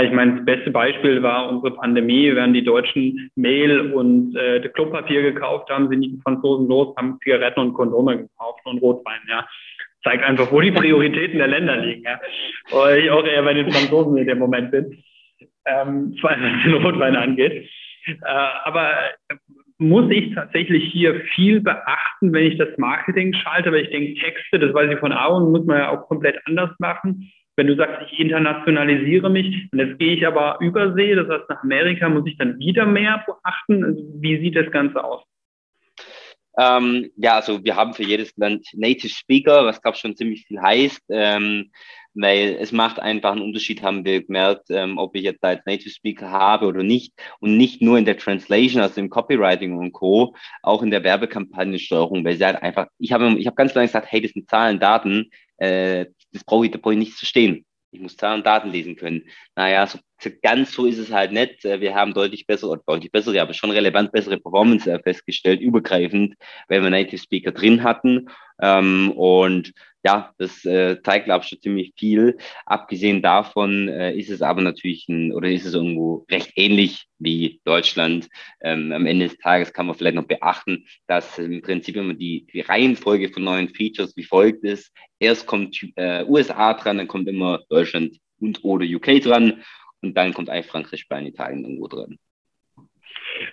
Ich 0.04 0.12
meine, 0.12 0.36
das 0.36 0.46
beste 0.46 0.70
Beispiel 0.70 1.24
war 1.24 1.50
unsere 1.50 1.74
Pandemie, 1.74 2.36
während 2.36 2.56
die 2.56 2.64
Deutschen 2.64 3.32
Mehl 3.34 3.92
und 3.92 4.36
äh, 4.36 4.60
Klopapier 4.70 5.24
gekauft 5.24 5.68
haben, 5.72 5.90
sind 5.90 6.02
die 6.02 6.20
Franzosen 6.22 6.68
los, 6.68 6.96
haben 6.96 7.18
Zigaretten 7.24 7.60
und 7.60 7.74
Kondome 7.74 8.18
gekauft 8.18 8.62
und 8.66 8.78
Rotwein, 8.84 9.20
ja. 9.28 9.48
Zeigt 10.04 10.24
einfach, 10.24 10.52
wo 10.52 10.62
die 10.62 10.72
Prioritäten 10.72 11.40
der 11.40 11.48
Länder 11.48 11.78
liegen, 11.78 12.04
ja. 12.04 12.20
Weil 12.72 13.00
ich 13.00 13.12
auch 13.12 13.26
eher 13.26 13.44
bei 13.44 13.54
den 13.54 13.72
Franzosen 13.72 14.18
in 14.18 14.28
dem 14.28 14.40
Moment 14.40 14.72
bin, 14.72 15.04
ähm, 15.66 16.16
was 16.22 16.38
den 16.64 16.74
Rotwein 16.76 17.16
angeht. 17.16 17.70
Äh, 18.08 18.16
aber 18.64 18.94
muss 19.78 20.12
ich 20.12 20.34
tatsächlich 20.36 20.92
hier 20.92 21.22
viel 21.34 21.62
beachten, 21.62 22.34
wenn 22.34 22.46
ich 22.46 22.58
das 22.58 22.78
Marketing 22.78 23.34
schalte, 23.34 23.72
weil 23.72 23.84
ich 23.84 23.90
denke, 23.90 24.20
Texte, 24.20 24.60
das 24.60 24.74
weiß 24.74 24.92
ich 24.92 25.00
von 25.00 25.14
Aaron, 25.14 25.52
muss 25.52 25.66
man 25.66 25.78
ja 25.78 25.90
auch 25.90 26.08
komplett 26.08 26.38
anders 26.46 26.72
machen. 26.80 27.32
Wenn 27.56 27.68
du 27.68 27.76
sagst, 27.76 28.12
ich 28.12 28.20
internationalisiere 28.20 29.30
mich, 29.30 29.70
und 29.72 29.80
jetzt 29.80 30.00
gehe 30.00 30.14
ich 30.14 30.28
aber 30.28 30.58
übersee, 30.62 31.16
das 31.16 31.28
heißt 31.28 31.50
nach 31.50 31.64
Amerika, 31.64 32.08
muss 32.10 32.28
ich 32.28 32.38
dann 32.38 32.58
wieder 32.60 32.86
mehr 32.86 33.24
beachten. 33.26 33.84
Also 33.84 34.02
wie 34.22 34.40
sieht 34.40 34.56
das 34.56 34.72
Ganze 34.72 35.04
aus? 35.04 35.24
Ähm, 36.60 37.10
ja, 37.16 37.36
also 37.36 37.64
wir 37.64 37.76
haben 37.76 37.94
für 37.94 38.04
jedes 38.04 38.36
Land 38.36 38.68
Native 38.74 39.14
Speaker, 39.14 39.66
was 39.66 39.82
glaube 39.82 39.96
ich 39.96 40.02
schon 40.02 40.16
ziemlich 40.16 40.46
viel 40.46 40.62
heißt. 40.62 41.04
Ähm, 41.10 41.72
weil 42.16 42.58
es 42.60 42.72
macht 42.72 43.00
einfach 43.00 43.32
einen 43.32 43.42
Unterschied, 43.42 43.82
haben 43.82 44.04
wir 44.04 44.24
gemerkt, 44.24 44.66
ähm, 44.70 44.98
ob 44.98 45.16
ich 45.16 45.24
jetzt 45.24 45.44
als 45.44 45.66
Native 45.66 45.90
Speaker 45.90 46.30
habe 46.30 46.66
oder 46.66 46.84
nicht. 46.84 47.14
Und 47.40 47.58
nicht 47.58 47.82
nur 47.82 47.98
in 47.98 48.06
der 48.06 48.18
Translation, 48.18 48.82
also 48.82 49.00
im 49.00 49.10
Copywriting 49.10 49.78
und 49.78 49.94
Co., 49.94 50.36
auch 50.62 50.84
in 50.84 50.92
der 50.92 51.04
Werbekampagnensteuerung, 51.04 52.26
weil 52.26 52.36
sie 52.38 52.46
halt 52.46 52.62
einfach, 52.62 52.88
ich 52.98 53.14
habe 53.14 53.38
ich 53.38 53.48
hab 53.48 53.56
ganz 53.56 53.74
lange 53.74 53.88
gesagt, 53.88 54.12
hey, 54.12 54.22
das 54.22 54.32
sind 54.32 54.50
Zahlen, 54.50 54.80
Daten, 54.80 55.30
äh, 55.58 56.08
das 56.34 56.44
brauche 56.44 56.66
ich, 56.66 56.72
da 56.72 56.80
brauche 56.80 56.94
ich 56.94 57.00
nicht 57.00 57.18
zu 57.18 57.26
stehen. 57.26 57.66
Ich 57.92 58.00
muss 58.02 58.18
Zahlen 58.18 58.40
und 58.40 58.46
Daten 58.46 58.70
lesen 58.70 58.96
können. 58.96 59.24
Naja, 59.56 59.88
so, 59.88 60.00
ganz 60.42 60.74
so 60.74 60.86
ist 60.86 60.98
es 60.98 61.12
halt 61.12 61.32
nicht. 61.32 61.66
Äh, 61.66 61.82
wir 61.82 61.96
haben 61.96 62.14
deutlich 62.14 62.46
bessere, 62.46 62.82
deutlich 62.86 63.12
bessere, 63.12 63.42
aber 63.42 63.54
schon 63.54 63.72
relevant 63.72 64.12
bessere 64.12 64.38
Performance 64.38 64.92
äh, 64.92 65.00
festgestellt, 65.02 65.62
übergreifend, 65.62 66.36
weil 66.68 66.84
wir 66.84 66.90
Native 66.90 67.22
Speaker 67.22 67.52
drin 67.52 67.84
hatten. 67.84 68.28
Ähm, 68.62 69.12
und 69.12 69.74
ja, 70.04 70.34
das 70.38 70.64
äh, 70.66 71.02
zeigt, 71.04 71.26
glaube 71.26 71.44
ich, 71.44 71.50
schon 71.50 71.62
ziemlich 71.62 71.94
viel. 71.98 72.38
Abgesehen 72.66 73.22
davon 73.22 73.90
ist 73.90 74.30
es 74.30 74.42
aber 74.42 74.62
natürlich 74.62 75.10
ein, 75.10 75.34
oder 75.34 75.50
ist 75.50 75.66
es 75.66 75.74
irgendwo 75.74 76.26
recht 76.32 76.54
ähnlich 76.56 77.06
wie 77.18 77.60
Deutschland. 77.66 78.30
Ähm, 78.62 78.94
am 78.94 79.06
Ende 79.06 79.28
des 79.28 79.38
Tages 79.40 79.74
kann 79.74 79.88
man 79.88 79.96
vielleicht 79.96 80.16
noch 80.16 80.28
beachten, 80.28 80.86
dass 81.08 81.38
im 81.38 81.62
Prinzip 81.62 81.98
immer 81.98 82.14
die, 82.14 82.48
die 82.54 82.62
Reihenfolge 82.62 83.30
von 83.30 83.44
neuen 83.44 83.70
Features 83.70 84.16
wie 84.16 84.24
folgt 84.24 84.64
ist. 84.64 84.90
Erst 85.20 85.46
kommt 85.46 85.78
äh, 85.98 86.24
USA 86.24 86.74
dran, 86.76 86.98
dann 86.98 87.10
kommt 87.10 87.28
immer 87.28 87.62
Deutschland 87.70 88.18
und 88.40 88.64
oder 88.64 88.86
UK 88.86 89.22
dran 89.22 89.62
und 90.02 90.16
dann 90.16 90.34
kommt 90.34 90.50
eigentlich 90.50 90.68
Frankreich, 90.68 91.02
Spanien, 91.02 91.34
Italien 91.34 91.64
irgendwo 91.64 91.88
dran. 91.88 92.18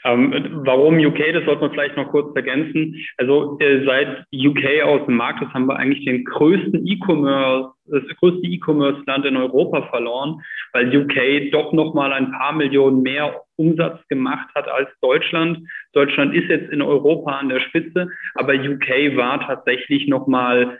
Ähm, 0.04 0.62
warum 0.64 0.98
UK, 0.98 1.32
das 1.32 1.44
sollte 1.44 1.62
man 1.62 1.70
vielleicht 1.70 1.96
noch 1.96 2.10
kurz 2.10 2.34
ergänzen. 2.34 2.96
Also 3.18 3.58
äh, 3.60 3.84
seit 3.84 4.24
UK 4.32 4.82
aus 4.84 5.06
dem 5.06 5.16
Markt 5.16 5.42
ist, 5.42 5.52
haben 5.52 5.66
wir 5.66 5.76
eigentlich 5.76 6.04
den 6.04 6.24
größten 6.24 6.86
E-Commerce, 6.86 7.72
das 7.86 8.02
größte 8.18 8.46
E-Commerce-Land 8.46 9.26
in 9.26 9.36
Europa 9.36 9.82
verloren, 9.88 10.42
weil 10.72 10.94
UK 10.96 11.52
doch 11.52 11.72
nochmal 11.72 12.12
ein 12.12 12.32
paar 12.32 12.52
Millionen 12.52 13.02
mehr 13.02 13.42
Umsatz 13.56 14.06
gemacht 14.08 14.48
hat 14.54 14.68
als 14.68 14.88
Deutschland. 15.00 15.60
Deutschland 15.92 16.34
ist 16.34 16.48
jetzt 16.48 16.72
in 16.72 16.82
Europa 16.82 17.32
an 17.32 17.48
der 17.48 17.60
Spitze, 17.60 18.08
aber 18.34 18.54
UK 18.54 19.16
war 19.16 19.40
tatsächlich 19.46 20.08
nochmal 20.08 20.78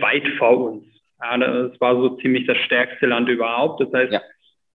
weit 0.00 0.26
vor 0.38 0.72
uns. 0.72 0.84
Ja, 1.22 1.36
das 1.36 1.78
war 1.80 1.96
so 1.96 2.16
ziemlich 2.16 2.46
das 2.46 2.56
stärkste 2.58 3.06
Land 3.06 3.28
überhaupt. 3.28 3.80
Das 3.80 3.92
heißt, 3.92 4.12
ja 4.12 4.20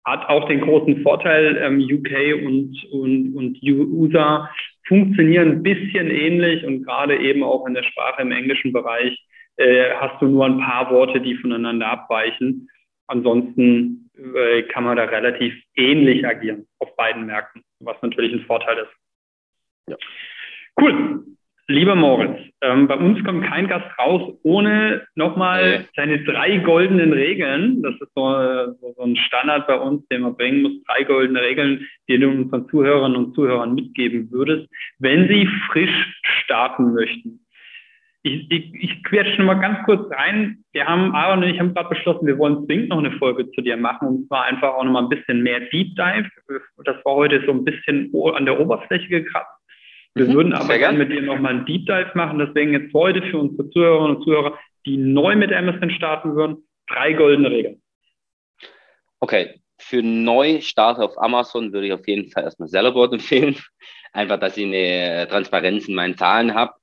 hat 0.06 0.28
auch 0.30 0.48
den 0.48 0.62
großen 0.62 1.02
Vorteil, 1.04 1.58
ähm, 1.58 1.80
UK 1.80 2.46
und, 2.46 2.84
und, 2.92 3.36
und 3.36 3.60
USA 3.64 4.50
funktionieren 4.88 5.52
ein 5.52 5.64
bisschen 5.64 6.10
ähnlich 6.10 6.66
und 6.66 6.84
gerade 6.84 7.18
eben 7.18 7.44
auch 7.44 7.66
in 7.68 7.74
der 7.74 7.84
Sprache 7.84 8.22
im 8.22 8.32
englischen 8.32 8.74
Bereich 8.74 9.18
äh, 9.58 9.92
hast 9.96 10.22
du 10.22 10.28
nur 10.28 10.46
ein 10.46 10.60
paar 10.60 10.90
Worte, 10.92 11.22
die 11.22 11.36
voneinander 11.36 11.88
abweichen. 11.88 12.70
Ansonsten 13.08 14.10
äh, 14.36 14.64
kann 14.64 14.84
man 14.84 14.98
da 14.98 15.04
relativ 15.04 15.54
ähnlich 15.76 16.26
agieren 16.26 16.68
auf 16.80 16.96
beiden 16.96 17.26
Märkten, 17.26 17.64
was 17.80 18.02
natürlich 18.02 18.34
ein 18.34 18.46
Vorteil 18.46 18.78
ist. 18.80 18.92
Ja. 19.88 19.98
Cool. 20.80 21.26
Lieber 21.71 21.95
Moritz, 21.95 22.38
ähm, 22.60 22.89
bei 22.89 22.97
uns 22.97 23.23
kommt 23.23 23.45
kein 23.45 23.67
Gast 23.67 23.88
raus, 23.97 24.34
ohne 24.43 25.07
nochmal 25.15 25.86
seine 25.95 26.21
drei 26.25 26.57
goldenen 26.57 27.13
Regeln. 27.13 27.81
Das 27.81 27.93
ist 27.93 28.12
so, 28.13 28.75
so, 28.81 29.03
ein 29.03 29.15
Standard 29.15 29.67
bei 29.67 29.79
uns, 29.79 30.05
den 30.10 30.23
man 30.23 30.36
bringen 30.36 30.63
muss. 30.63 30.84
Drei 30.84 31.03
goldene 31.03 31.41
Regeln, 31.41 31.88
die 32.10 32.19
du 32.19 32.29
unseren 32.29 32.67
Zuhörerinnen 32.67 33.15
und 33.15 33.36
Zuhörern 33.36 33.73
mitgeben 33.73 34.29
würdest, 34.31 34.67
wenn 34.99 35.29
sie 35.29 35.47
frisch 35.71 36.19
starten 36.43 36.93
möchten. 36.93 37.39
Ich, 38.23 38.51
ich, 38.51 38.73
ich 38.73 39.03
quetsche 39.05 39.41
mal 39.41 39.53
ganz 39.55 39.79
kurz 39.86 40.12
rein. 40.12 40.63
Wir 40.73 40.86
haben, 40.86 41.15
Aaron 41.15 41.43
und 41.43 41.49
ich 41.49 41.60
haben 41.60 41.73
gerade 41.73 41.89
beschlossen, 41.89 42.27
wir 42.27 42.38
wollen 42.38 42.65
zwingend 42.65 42.89
noch 42.89 42.99
eine 42.99 43.13
Folge 43.13 43.49
zu 43.51 43.62
dir 43.62 43.77
machen 43.77 44.07
und 44.10 44.27
zwar 44.27 44.43
einfach 44.43 44.73
auch 44.73 44.84
nochmal 44.84 45.03
ein 45.03 45.10
bisschen 45.10 45.41
mehr 45.41 45.62
Deep 45.62 45.95
Dive. 45.95 46.29
Das 46.84 46.97
war 47.05 47.15
heute 47.15 47.41
so 47.45 47.53
ein 47.53 47.63
bisschen 47.63 48.12
an 48.36 48.45
der 48.45 48.60
Oberfläche 48.60 49.07
gekratzt. 49.07 49.61
Wir 50.13 50.28
mhm, 50.28 50.34
würden 50.34 50.54
aber 50.54 50.78
gerne 50.78 50.97
mit 50.97 51.12
dir 51.12 51.21
nochmal 51.21 51.56
einen 51.56 51.65
Deep 51.65 51.86
Dive 51.86 52.12
machen. 52.15 52.39
Deswegen 52.39 52.74
jetzt 52.74 52.93
heute 52.93 53.21
für 53.24 53.38
unsere 53.38 53.69
Zuhörerinnen 53.69 54.17
und 54.17 54.24
Zuhörer, 54.24 54.58
die 54.86 54.97
neu 54.97 55.36
mit 55.36 55.54
Amazon 55.54 55.89
starten 55.91 56.36
würden, 56.36 56.67
drei 56.88 57.13
goldene 57.13 57.50
Regeln. 57.50 57.82
Okay, 59.19 59.62
für 59.80 60.02
Neustarter 60.02 61.04
auf 61.04 61.21
Amazon 61.21 61.71
würde 61.71 61.88
ich 61.88 61.93
auf 61.93 62.08
jeden 62.08 62.30
Fall 62.32 62.43
erstmal 62.43 62.69
Sellerboard 62.69 63.13
empfehlen. 63.13 63.56
Einfach, 64.13 64.39
dass 64.39 64.58
ich 64.58 64.65
eine 64.65 65.28
Transparenz 65.30 65.88
in 65.88 65.95
meinen 65.95 66.17
Zahlen 66.17 66.54
habe. 66.54 66.74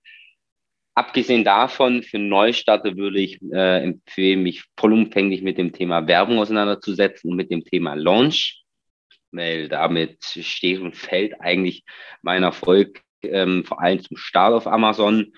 Abgesehen 0.95 1.45
davon, 1.45 2.03
für 2.03 2.19
Neustarter 2.19 2.97
würde 2.97 3.21
ich 3.21 3.41
äh, 3.53 3.85
empfehlen, 3.85 4.43
mich 4.43 4.65
vollumfänglich 4.77 5.43
mit 5.43 5.57
dem 5.57 5.73
Thema 5.73 6.09
Werbung 6.09 6.39
auseinanderzusetzen 6.39 7.31
und 7.31 7.37
mit 7.37 7.53
dem 7.53 7.63
Thema 7.63 7.95
Launch, 7.95 8.65
weil 9.31 9.69
damit 9.69 10.25
steht 10.25 10.81
und 10.81 10.97
fällt 10.97 11.41
eigentlich 11.41 11.85
mein 12.23 12.43
Erfolg 12.43 13.03
ähm, 13.23 13.65
vor 13.65 13.81
allem 13.81 14.03
zum 14.03 14.17
Start 14.17 14.55
auf 14.55 14.67
Amazon. 14.67 15.33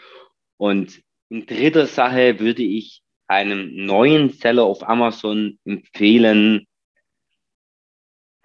Und 0.56 1.00
in 1.28 1.46
dritter 1.46 1.86
Sache 1.86 2.40
würde 2.40 2.62
ich 2.62 3.02
einem 3.28 3.72
neuen 3.74 4.30
Seller 4.30 4.64
auf 4.64 4.88
Amazon 4.88 5.58
empfehlen, 5.64 6.66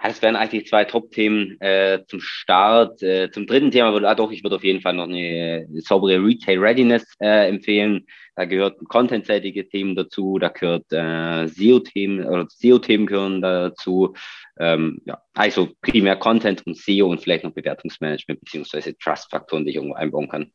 das 0.08 0.22
wären 0.22 0.36
eigentlich 0.36 0.68
zwei 0.68 0.84
Top-Themen 0.84 1.60
äh, 1.62 2.00
zum 2.08 2.20
Start. 2.20 3.02
Äh, 3.02 3.32
zum 3.32 3.48
dritten 3.48 3.72
Thema 3.72 3.94
würde 3.94 4.08
ah, 4.10 4.16
doch, 4.16 4.32
ich 4.32 4.44
würde 4.44 4.58
auf 4.58 4.64
jeden 4.64 4.82
Fall 4.82 4.94
noch 4.94 5.08
eine, 5.08 5.68
eine 5.70 5.82
saubere 5.82 6.24
Retail 6.24 6.60
Readiness 6.60 7.06
äh, 7.20 7.48
empfehlen. 7.50 8.06
Da 8.36 8.44
gehört 8.46 8.78
contentseitige 8.90 9.68
Themen 9.70 9.96
dazu, 9.96 10.38
da 10.40 10.50
gehört 10.50 10.86
äh, 10.92 11.48
SEO-Themen 11.48 12.26
oder 12.26 12.46
SEO-Themen 12.50 13.06
gehören 13.06 13.42
dazu. 13.42 14.14
Ähm, 14.60 15.00
ja, 15.06 15.20
also 15.34 15.70
primär 15.82 16.18
Content 16.18 16.66
und 16.68 16.78
SEO 16.78 17.08
und 17.08 17.22
vielleicht 17.22 17.46
noch 17.46 17.54
Bewertungsmanagement 17.54 18.42
beziehungsweise 18.42 18.98
Trust-Faktoren, 18.98 19.64
die 19.64 19.72
ich 19.72 19.76
irgendwo 19.78 19.96
einbauen 19.96 20.28
kann. 20.28 20.52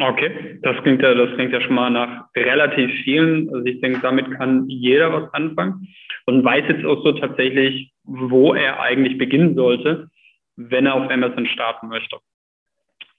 Okay, 0.00 0.58
das 0.62 0.82
klingt 0.82 1.02
ja, 1.02 1.14
das 1.14 1.34
klingt 1.34 1.52
ja 1.52 1.60
schon 1.60 1.74
mal 1.74 1.90
nach 1.90 2.24
relativ 2.34 2.90
vielen. 3.04 3.52
Also 3.52 3.66
ich 3.66 3.80
denke, 3.82 4.00
damit 4.00 4.30
kann 4.38 4.66
jeder 4.68 5.12
was 5.12 5.34
anfangen 5.34 5.88
und 6.24 6.42
weiß 6.42 6.64
jetzt 6.68 6.84
auch 6.86 7.04
so 7.04 7.12
tatsächlich, 7.12 7.91
wo 8.04 8.54
er 8.54 8.80
eigentlich 8.80 9.18
beginnen 9.18 9.54
sollte, 9.54 10.08
wenn 10.56 10.86
er 10.86 10.94
auf 10.94 11.10
Amazon 11.10 11.46
starten 11.46 11.88
möchte. 11.88 12.16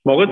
Moritz, 0.03 0.31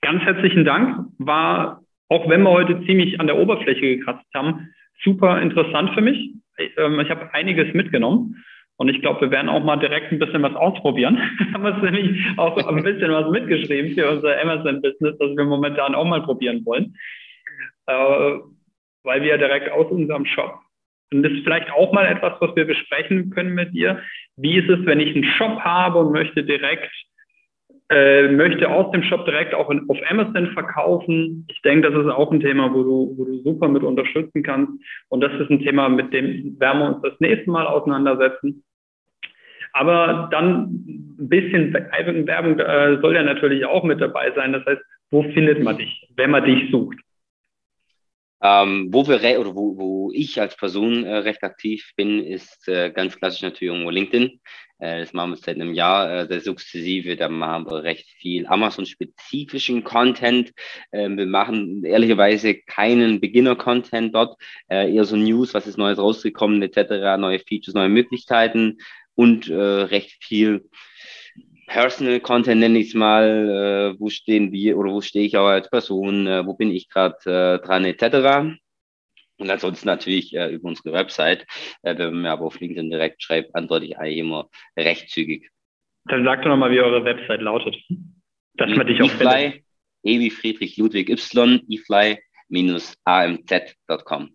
ganz 0.00 0.22
herzlichen 0.22 0.64
Dank. 0.64 1.06
War, 1.18 1.82
auch 2.08 2.28
wenn 2.28 2.42
wir 2.42 2.50
heute 2.50 2.84
ziemlich 2.86 3.20
an 3.20 3.26
der 3.26 3.38
Oberfläche 3.38 3.96
gekratzt 3.96 4.26
haben, 4.34 4.68
super 5.02 5.40
interessant 5.40 5.90
für 5.94 6.00
mich. 6.00 6.32
Ähm, 6.76 7.00
ich 7.00 7.10
habe 7.10 7.32
einiges 7.34 7.72
mitgenommen. 7.74 8.44
Und 8.76 8.88
ich 8.88 9.00
glaube, 9.00 9.20
wir 9.20 9.30
werden 9.30 9.48
auch 9.48 9.62
mal 9.62 9.76
direkt 9.76 10.10
ein 10.10 10.18
bisschen 10.18 10.42
was 10.42 10.54
ausprobieren. 10.54 11.18
haben 11.54 11.64
uns 11.64 11.82
nämlich 11.82 12.20
auch 12.36 12.56
ein 12.56 12.82
bisschen 12.82 13.12
was 13.12 13.30
mitgeschrieben 13.30 13.94
für 13.94 14.10
unser 14.10 14.40
Amazon-Business, 14.40 15.16
das 15.18 15.36
wir 15.36 15.44
momentan 15.44 15.94
auch 15.94 16.04
mal 16.04 16.22
probieren 16.22 16.64
wollen. 16.64 16.96
Äh, 17.86 18.38
weil 19.04 19.22
wir 19.22 19.38
direkt 19.38 19.70
aus 19.70 19.90
unserem 19.90 20.24
Shop, 20.26 20.58
und 21.14 21.22
das 21.22 21.32
ist 21.32 21.44
vielleicht 21.44 21.70
auch 21.70 21.92
mal 21.92 22.06
etwas, 22.06 22.32
was 22.40 22.56
wir 22.56 22.66
besprechen 22.66 23.30
können 23.30 23.54
mit 23.54 23.72
dir. 23.72 24.00
Wie 24.36 24.58
ist 24.58 24.68
es, 24.68 24.84
wenn 24.84 24.98
ich 24.98 25.14
einen 25.14 25.24
Shop 25.24 25.60
habe 25.60 26.00
und 26.00 26.12
möchte 26.12 26.42
direkt, 26.42 26.90
äh, 27.88 28.28
möchte 28.28 28.68
aus 28.68 28.90
dem 28.90 29.04
Shop 29.04 29.24
direkt 29.24 29.54
auch 29.54 29.70
in, 29.70 29.88
auf 29.88 29.98
Amazon 30.10 30.48
verkaufen? 30.48 31.46
Ich 31.48 31.62
denke, 31.62 31.88
das 31.88 32.04
ist 32.04 32.10
auch 32.10 32.32
ein 32.32 32.40
Thema, 32.40 32.74
wo 32.74 32.82
du, 32.82 33.14
wo 33.16 33.24
du 33.24 33.38
super 33.44 33.68
mit 33.68 33.84
unterstützen 33.84 34.42
kannst. 34.42 34.72
Und 35.08 35.20
das 35.20 35.32
ist 35.40 35.50
ein 35.50 35.60
Thema, 35.60 35.88
mit 35.88 36.12
dem 36.12 36.58
werden 36.58 36.80
wir 36.80 36.94
uns 36.94 37.02
das 37.02 37.20
nächste 37.20 37.48
Mal 37.48 37.66
auseinandersetzen. 37.66 38.64
Aber 39.72 40.28
dann 40.32 40.84
ein 41.18 41.28
bisschen 41.28 41.72
Werbung 41.72 42.58
äh, 42.58 43.00
soll 43.00 43.14
ja 43.14 43.22
natürlich 43.22 43.64
auch 43.66 43.84
mit 43.84 44.00
dabei 44.00 44.32
sein. 44.34 44.52
Das 44.52 44.64
heißt, 44.66 44.82
wo 45.10 45.22
findet 45.32 45.62
man 45.62 45.78
dich, 45.78 46.08
wenn 46.16 46.30
man 46.30 46.44
dich 46.44 46.70
sucht? 46.72 46.98
Ähm, 48.46 48.88
wo 48.90 49.08
wir 49.08 49.40
oder 49.40 49.54
wo, 49.54 49.78
wo 49.78 50.10
ich 50.12 50.38
als 50.38 50.54
Person 50.54 51.04
äh, 51.04 51.16
recht 51.16 51.42
aktiv 51.42 51.92
bin, 51.96 52.22
ist 52.22 52.68
äh, 52.68 52.90
ganz 52.90 53.18
klassisch 53.18 53.40
natürlich 53.40 53.72
irgendwo 53.72 53.88
LinkedIn. 53.88 54.38
Äh, 54.80 55.00
das 55.00 55.14
machen 55.14 55.30
wir 55.30 55.36
seit 55.36 55.54
einem 55.54 55.72
Jahr 55.72 56.12
äh, 56.12 56.26
sehr 56.26 56.42
sukzessive. 56.42 57.16
Da 57.16 57.30
machen 57.30 57.64
wir 57.64 57.84
recht 57.84 58.06
viel 58.20 58.46
Amazon-spezifischen 58.46 59.82
Content. 59.82 60.52
Ähm, 60.92 61.16
wir 61.16 61.24
machen 61.24 61.84
ehrlicherweise 61.84 62.54
keinen 62.54 63.18
Beginner-Content 63.18 64.14
dort, 64.14 64.36
äh, 64.68 64.94
eher 64.94 65.06
so 65.06 65.16
News, 65.16 65.54
was 65.54 65.66
ist 65.66 65.78
Neues 65.78 65.98
rausgekommen, 65.98 66.60
etc., 66.60 67.18
neue 67.18 67.38
Features, 67.38 67.74
neue 67.74 67.88
Möglichkeiten 67.88 68.76
und 69.14 69.48
äh, 69.48 69.54
recht 69.54 70.22
viel 70.22 70.68
Personal 71.74 72.20
Content 72.20 72.60
nenne 72.60 72.78
ich 72.78 72.90
es 72.90 72.94
mal, 72.94 73.26
äh, 73.26 73.96
wo 73.98 74.08
stehen 74.08 74.52
wir 74.52 74.78
oder 74.78 74.92
wo 74.92 75.00
stehe 75.00 75.26
ich 75.26 75.36
auch 75.36 75.48
als 75.48 75.68
Person, 75.68 76.28
äh, 76.28 76.46
wo 76.46 76.54
bin 76.54 76.70
ich 76.70 76.88
gerade 76.88 77.16
äh, 77.24 77.58
dran 77.66 77.84
etc. 77.84 78.54
Und 79.38 79.50
ansonsten 79.50 79.88
natürlich 79.88 80.32
äh, 80.36 80.54
über 80.54 80.68
unsere 80.68 80.92
Website. 80.92 81.44
Äh, 81.82 81.98
wenn 81.98 82.12
man 82.12 82.22
mir 82.22 82.30
aber 82.30 82.44
auf 82.44 82.60
LinkedIn 82.60 82.90
direkt 82.90 83.24
schreibt, 83.24 83.56
antworte 83.56 83.86
ich 83.86 83.98
eigentlich 83.98 84.18
immer 84.18 84.48
recht 84.78 85.10
zügig. 85.10 85.50
Dann 86.04 86.22
sag 86.22 86.42
doch 86.42 86.50
nochmal, 86.50 86.70
wie 86.70 86.78
eure 86.78 87.04
Website 87.04 87.40
lautet. 87.40 87.74
Dass 88.54 88.70
man 88.70 88.86
dich 88.86 89.02
auch 89.02 89.10
findet. 89.10 89.64
Ewi 90.04 90.30
Friedrich 90.30 90.76
Ludwig 90.76 91.10
Y, 91.10 91.60
efly-amz.com. 91.68 94.30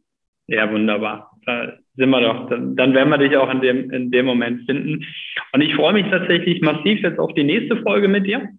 Ja, 0.47 0.69
wunderbar. 0.69 1.31
Da 1.45 1.77
sind 1.99 2.09
wir 2.09 2.21
doch. 2.21 2.49
Dann, 2.49 2.75
dann 2.75 2.93
werden 2.93 3.09
wir 3.09 3.17
dich 3.17 3.35
auch 3.37 3.51
in 3.51 3.61
dem, 3.61 3.91
in 3.91 4.09
dem 4.09 4.25
Moment 4.25 4.65
finden. 4.65 5.05
Und 5.51 5.61
ich 5.61 5.75
freue 5.75 5.93
mich 5.93 6.07
tatsächlich 6.09 6.61
massiv 6.61 7.01
jetzt 7.01 7.19
auf 7.19 7.33
die 7.33 7.43
nächste 7.43 7.77
Folge 7.83 8.07
mit 8.07 8.25
dir. 8.25 8.49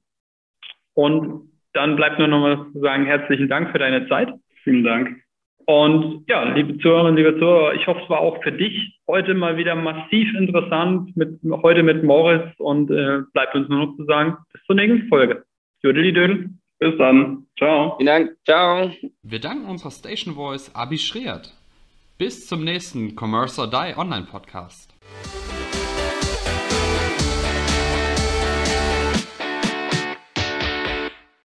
Und 0.94 1.50
dann 1.72 1.96
bleibt 1.96 2.18
nur 2.18 2.29
noch 2.29 2.40
mal 2.40 2.66
zu 2.72 2.81
sagen, 2.81 3.07
herzlichen 3.07 3.48
Dank 3.48 3.70
für 3.72 3.79
deine 3.79 4.09
Zeit. 4.09 4.29
Vielen 4.62 4.85
Dank. 4.85 5.16
Und 5.66 6.24
ja, 6.29 6.42
liebe 6.53 6.79
Zuhörerinnen, 6.79 7.16
liebe 7.16 7.38
Zuhörer, 7.38 7.74
ich 7.74 7.87
hoffe, 7.87 8.00
es 8.03 8.11
war 8.11 8.20
auch 8.20 8.42
für 8.42 8.53
dich 8.53 8.98
heute 9.07 9.35
mal 9.35 9.57
wieder 9.57 9.74
massiv 9.74 10.35
interessant, 10.35 11.16
mit, 11.16 11.38
heute 11.62 11.83
mit 11.83 12.03
Moritz 12.03 12.48
und 12.59 12.90
äh, 12.90 13.20
bleibt 13.33 13.55
uns 13.55 13.68
nur 13.68 13.87
noch 13.87 13.96
zu 13.96 14.05
sagen, 14.05 14.37
bis 14.53 14.62
zur 14.64 14.74
nächsten 14.74 15.09
Folge. 15.09 15.44
Dödel. 15.83 16.50
Bis 16.79 16.96
dann. 16.98 17.46
Ciao. 17.57 17.96
Vielen 17.98 18.07
Dank. 18.07 18.37
Ciao. 18.44 18.90
Wir 19.22 19.38
danken 19.38 19.66
unserer 19.66 19.90
Station 19.90 20.35
Voice 20.35 20.74
Abi 20.74 20.98
Schreert. 20.98 21.60
Bis 22.20 22.46
zum 22.46 22.64
nächsten 22.64 23.16
Commerce 23.18 23.59
or 23.59 23.66
Die 23.66 23.96
Online 23.96 24.26
Podcast. 24.26 24.92